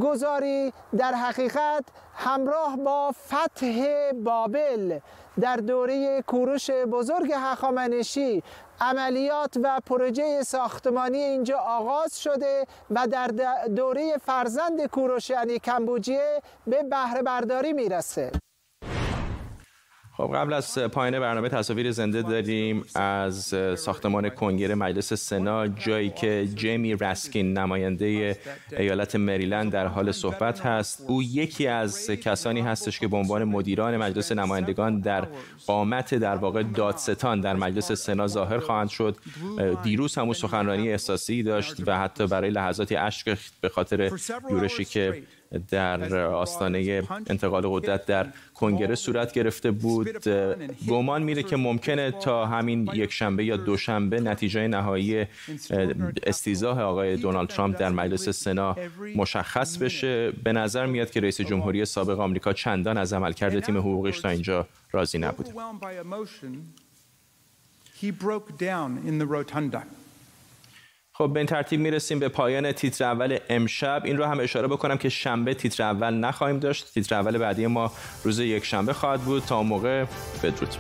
گذاری 0.03 0.73
در 0.99 1.15
حقیقت 1.15 1.85
همراه 2.15 2.77
با 2.77 3.13
فتح 3.13 3.87
بابل 4.13 4.99
در 5.41 5.57
دوره 5.57 6.23
کوروش 6.23 6.71
بزرگ 6.71 7.33
هخامنشی 7.35 8.43
عملیات 8.81 9.55
و 9.63 9.81
پروژه 9.87 10.43
ساختمانی 10.43 11.19
اینجا 11.19 11.59
آغاز 11.59 12.23
شده 12.23 12.65
و 12.91 13.07
در 13.07 13.27
دوره 13.77 14.17
فرزند 14.17 14.87
کوروش 14.87 15.31
یعنی 15.31 15.59
کمبوجیه 15.59 16.43
به 16.67 16.83
بهره 16.83 17.23
برداری 17.23 17.73
می‌رسه. 17.73 18.33
خب 20.17 20.31
قبل 20.35 20.53
از 20.53 20.79
پایان 20.79 21.21
برنامه 21.21 21.49
تصاویر 21.49 21.91
زنده 21.91 22.23
داریم 22.23 22.85
از 22.95 23.55
ساختمان 23.77 24.29
کنگره 24.29 24.75
مجلس 24.75 25.13
سنا 25.13 25.69
جایی 25.69 26.11
که 26.11 26.49
جیمی 26.55 26.95
رسکین 26.95 27.59
نماینده 27.59 28.39
ایالت 28.79 29.17
مریلند 29.17 29.73
در 29.73 29.87
حال 29.87 30.13
صحبت 30.13 30.61
هست. 30.61 31.05
او 31.09 31.23
یکی 31.23 31.67
از 31.67 32.11
کسانی 32.11 32.61
هستش 32.61 33.01
که 33.01 33.09
به 33.09 33.17
عنوان 33.17 33.45
مدیران 33.45 33.97
مجلس 33.97 34.33
نمایندگان 34.33 35.01
در 35.01 35.29
قامت 35.67 36.15
در 36.15 36.37
واقع 36.37 36.63
دادستان 36.63 37.41
در 37.41 37.57
مجلس 37.57 37.93
سنا 37.93 38.27
ظاهر 38.27 38.59
خواهند 38.59 38.89
شد. 38.89 39.17
دیروز 39.83 40.19
همون 40.19 40.35
سخنرانی 40.35 40.91
احساسی 40.91 41.43
داشت 41.43 41.83
و 41.87 41.99
حتی 41.99 42.27
برای 42.27 42.51
لحظاتی 42.51 42.97
اشک 42.97 43.39
به 43.61 43.69
خاطر 43.69 44.11
یورشی 44.51 44.85
که 44.85 45.23
در 45.71 46.17
آستانه 46.17 47.03
انتقال 47.27 47.63
قدرت 47.67 48.07
در 48.07 48.27
کنگره 48.55 48.95
صورت 48.95 49.33
گرفته 49.33 49.71
بود. 49.71 50.29
گمان 50.89 51.23
میره 51.23 51.43
که 51.43 51.57
ممکنه 51.57 52.11
تا 52.11 52.47
همین 52.47 52.91
یک 52.95 53.13
شنبه 53.13 53.45
یا 53.45 53.57
دوشنبه 53.57 54.21
نتیجه 54.21 54.69
نهایی 54.69 55.27
استیزاه 56.27 56.83
آقای 56.83 57.17
دونالد 57.17 57.49
ترامپ 57.49 57.79
در 57.79 57.89
مجلس 57.89 58.29
سنا 58.29 58.77
مشخص 59.17 59.77
بشه. 59.77 60.31
به 60.31 60.53
نظر 60.53 60.87
میاد 60.87 61.11
که 61.11 61.21
رئیس 61.21 61.41
جمهوری 61.41 61.85
سابق 61.85 62.21
آمریکا 62.21 62.53
چندان 62.53 62.97
از 62.99 63.13
عملکرد 63.13 63.61
تیم 63.61 63.79
حقوقش 63.79 64.21
تا 64.21 64.29
اینجا 64.29 64.67
راضی 64.93 65.19
نبوده. 65.19 65.53
خب 71.19 71.31
به 71.33 71.41
این 71.41 71.47
ترتیب 71.47 71.81
می‌رسیم 71.81 72.19
به 72.19 72.29
پایان 72.29 72.73
تیتر 72.73 73.05
اول 73.05 73.39
امشب. 73.49 74.03
این 74.05 74.17
رو 74.17 74.25
هم 74.25 74.41
اشاره 74.41 74.69
بکنم 74.69 74.99
که 74.99 75.09
شنبه 75.09 75.55
تیتر 75.55 75.83
اول 75.83 76.15
نخواهیم 76.15 76.59
داشت. 76.59 76.95
تیتر 76.95 77.15
اول 77.15 77.39
بعدی 77.39 77.67
ما 77.67 77.93
روز 78.25 78.39
یک 78.39 78.65
شنبه 78.65 78.93
خواهد 78.93 79.21
بود. 79.21 79.43
تا 79.43 79.63
موقع 79.63 80.05
بدرود. 80.43 80.77